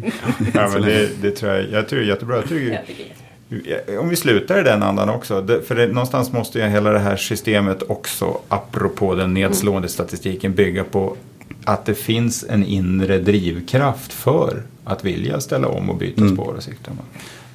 Ja, 0.54 0.70
men 0.74 0.82
det, 0.82 1.10
det 1.22 1.32
tror 1.32 1.52
jag, 1.52 1.72
jag 1.72 1.90
tror 1.90 2.00
det 2.00 2.06
är 2.06 2.10
jättebra. 2.10 2.36
Jag 2.36 2.48
tycker 2.48 4.00
Om 4.00 4.10
vi 4.10 4.16
slutar 4.16 4.60
i 4.60 4.64
den 4.64 4.84
andan 4.84 5.10
också. 5.10 5.48
För 5.66 5.76
det, 5.76 5.88
någonstans 5.88 6.32
måste 6.32 6.60
ju 6.60 6.66
hela 6.66 6.92
det 6.92 7.00
här 7.00 7.18
systemet 7.18 7.84
också, 7.88 8.38
apropå 8.48 9.16
den 9.16 9.34
nedslående 9.34 9.88
statistiken, 9.88 10.54
bygga 10.54 10.84
på 10.84 11.16
att 11.64 11.86
det 11.86 11.96
finns 11.96 12.46
en 12.50 12.66
inre 12.66 13.20
drivkraft 13.20 14.14
för 14.14 14.64
att 14.84 15.06
vilja 15.06 15.42
ställa 15.42 15.68
om 15.68 15.90
och 15.90 15.96
byta 15.96 16.22
mm. 16.22 16.36
spår 16.36 16.54
och 16.58 16.64
sikta. 16.64 16.92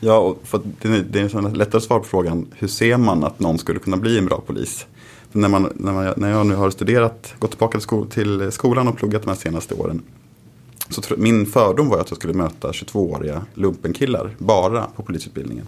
Ja, 0.00 0.18
och 0.18 0.40
för 0.44 0.60
det, 0.82 0.88
är, 1.20 1.46
är 1.46 1.54
lättare 1.54 1.80
svar 1.80 1.98
på 1.98 2.04
frågan 2.04 2.46
hur 2.58 2.68
ser 2.68 2.96
man 2.96 3.24
att 3.24 3.40
någon 3.40 3.58
skulle 3.58 3.78
kunna 3.78 3.96
bli 3.96 4.18
en 4.18 4.26
bra 4.26 4.42
polis? 4.46 4.86
När, 5.32 5.48
man, 5.48 5.72
när, 5.74 5.92
man, 5.92 6.14
när 6.16 6.30
jag 6.30 6.46
nu 6.46 6.54
har 6.54 6.70
studerat, 6.70 7.34
gått 7.38 7.50
tillbaka 7.50 7.78
till, 7.78 7.82
sko, 7.82 8.04
till 8.04 8.52
skolan 8.52 8.88
och 8.88 8.96
pluggat 8.96 9.22
de 9.22 9.28
här 9.28 9.36
senaste 9.36 9.74
åren. 9.74 10.02
Så 10.88 11.00
tro, 11.02 11.16
min 11.16 11.46
fördom 11.46 11.88
var 11.88 12.00
att 12.00 12.10
jag 12.10 12.16
skulle 12.16 12.32
möta 12.32 12.70
22-åriga 12.70 13.42
lumpenkillar 13.54 14.30
bara 14.38 14.86
på 14.96 15.02
polisutbildningen. 15.02 15.66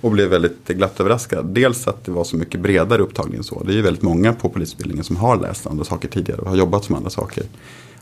Och 0.00 0.10
blev 0.10 0.28
väldigt 0.28 0.68
glatt 0.68 1.00
överraskad. 1.00 1.46
Dels 1.46 1.88
att 1.88 2.04
det 2.04 2.12
var 2.12 2.24
så 2.24 2.36
mycket 2.36 2.60
bredare 2.60 3.02
upptagning 3.02 3.36
än 3.36 3.44
så. 3.44 3.62
Det 3.64 3.72
är 3.72 3.76
ju 3.76 3.82
väldigt 3.82 4.02
många 4.02 4.32
på 4.32 4.48
polisutbildningen 4.48 5.04
som 5.04 5.16
har 5.16 5.36
läst 5.36 5.66
andra 5.66 5.84
saker 5.84 6.08
tidigare 6.08 6.40
och 6.40 6.48
har 6.48 6.56
jobbat 6.56 6.84
som 6.84 6.94
andra 6.94 7.10
saker. 7.10 7.44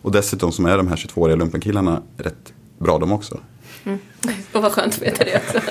Och 0.02 0.12
dessutom 0.12 0.52
som 0.52 0.66
är 0.66 0.76
de 0.76 0.88
här 0.88 0.96
22-åriga 0.96 1.36
lumpenkillarna 1.36 2.02
rätt 2.16 2.52
bra 2.78 2.98
de 2.98 3.12
också. 3.12 3.38
Mm. 3.84 3.98
Och 4.52 4.62
vad 4.62 4.72
skönt 4.72 4.94
att 4.94 5.02
veta 5.02 5.24
det 5.24 5.42
också. 5.46 5.70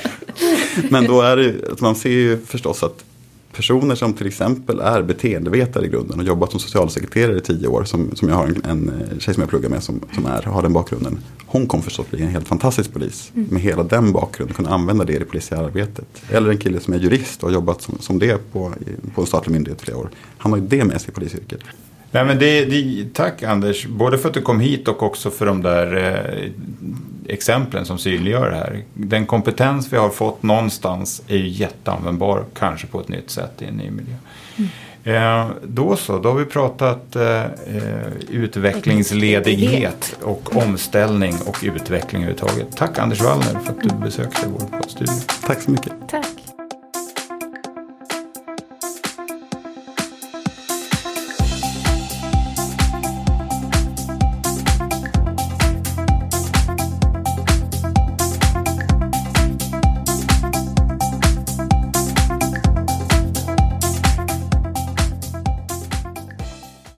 Men 0.89 1.07
då 1.07 1.21
är 1.21 1.37
det 1.37 1.71
att 1.71 1.81
man 1.81 1.95
ser 1.95 2.09
ju 2.09 2.39
förstås 2.45 2.83
att 2.83 3.03
personer 3.53 3.95
som 3.95 4.13
till 4.13 4.27
exempel 4.27 4.79
är 4.79 5.01
beteendevetare 5.01 5.85
i 5.85 5.89
grunden 5.89 6.19
och 6.19 6.25
jobbat 6.25 6.51
som 6.51 6.59
socialsekreterare 6.59 7.37
i 7.37 7.41
tio 7.41 7.67
år, 7.67 7.83
som, 7.83 8.15
som 8.15 8.29
jag 8.29 8.35
har 8.35 8.45
en, 8.45 8.61
en 8.63 9.19
tjej 9.19 9.33
som 9.33 9.41
jag 9.41 9.49
pluggar 9.49 9.69
med 9.69 9.83
som, 9.83 9.99
som 10.15 10.25
är, 10.25 10.41
har 10.41 10.61
den 10.61 10.73
bakgrunden. 10.73 11.19
Hon 11.45 11.67
kommer 11.67 11.83
förstås 11.83 12.09
bli 12.09 12.21
en 12.21 12.27
helt 12.27 12.47
fantastisk 12.47 12.93
polis 12.93 13.31
mm. 13.35 13.47
med 13.51 13.61
hela 13.61 13.83
den 13.83 14.11
bakgrunden, 14.11 14.55
kunna 14.55 14.69
använda 14.69 15.05
det 15.05 15.13
i 15.13 15.19
det 15.19 15.25
polisiära 15.25 15.65
arbetet. 15.65 16.05
Eller 16.29 16.49
en 16.49 16.57
kille 16.57 16.79
som 16.79 16.93
är 16.93 16.97
jurist 16.97 17.43
och 17.43 17.49
har 17.49 17.53
jobbat 17.53 17.81
som, 17.81 17.97
som 17.99 18.19
det 18.19 18.51
på, 18.51 18.73
på 19.15 19.21
en 19.21 19.27
statlig 19.27 19.53
myndighet 19.53 19.81
i 19.81 19.85
flera 19.85 19.97
år. 19.97 20.09
Han 20.37 20.51
har 20.51 20.59
ju 20.59 20.67
det 20.67 20.83
med 20.83 21.01
sig 21.01 21.09
i 21.09 21.13
polisyrket. 21.13 21.59
Nej, 22.11 22.25
men 22.25 22.39
det, 22.39 22.65
det, 22.65 23.05
tack 23.13 23.43
Anders, 23.43 23.87
både 23.87 24.17
för 24.17 24.27
att 24.27 24.33
du 24.33 24.41
kom 24.41 24.59
hit 24.59 24.87
och 24.87 25.03
också 25.03 25.29
för 25.29 25.45
de 25.45 25.61
där 25.61 25.95
eh, 25.95 26.51
exemplen 27.29 27.85
som 27.85 27.97
synliggör 27.97 28.51
det 28.51 28.57
här. 28.57 28.83
Den 28.93 29.25
kompetens 29.25 29.93
vi 29.93 29.97
har 29.97 30.09
fått 30.09 30.43
någonstans 30.43 31.21
är 31.27 31.37
ju 31.37 31.47
jätteanvändbar, 31.47 32.45
kanske 32.53 32.87
på 32.87 32.99
ett 32.99 33.07
nytt 33.07 33.29
sätt 33.29 33.61
i 33.61 33.65
en 33.65 33.73
ny 33.73 33.89
miljö. 33.91 34.15
Mm. 34.55 34.69
Eh, 35.03 35.47
då 35.63 35.95
så, 35.95 36.19
då 36.19 36.29
har 36.29 36.35
vi 36.35 36.45
pratat 36.45 37.15
eh, 37.15 37.41
eh 37.41 37.47
utvecklingsledighet 38.29 40.17
och 40.21 40.55
omställning 40.55 41.33
och 41.45 41.59
utveckling 41.61 42.23
överhuvudtaget. 42.23 42.77
Tack 42.77 42.99
Anders 42.99 43.21
Wallner 43.21 43.59
för 43.59 43.71
att 43.71 43.81
du 43.81 43.89
besökte 43.89 44.47
vår 44.47 44.77
poddstudio. 44.77 45.13
Tack 45.47 45.61
så 45.61 45.71
mycket. 45.71 45.93
Tack. 46.09 46.42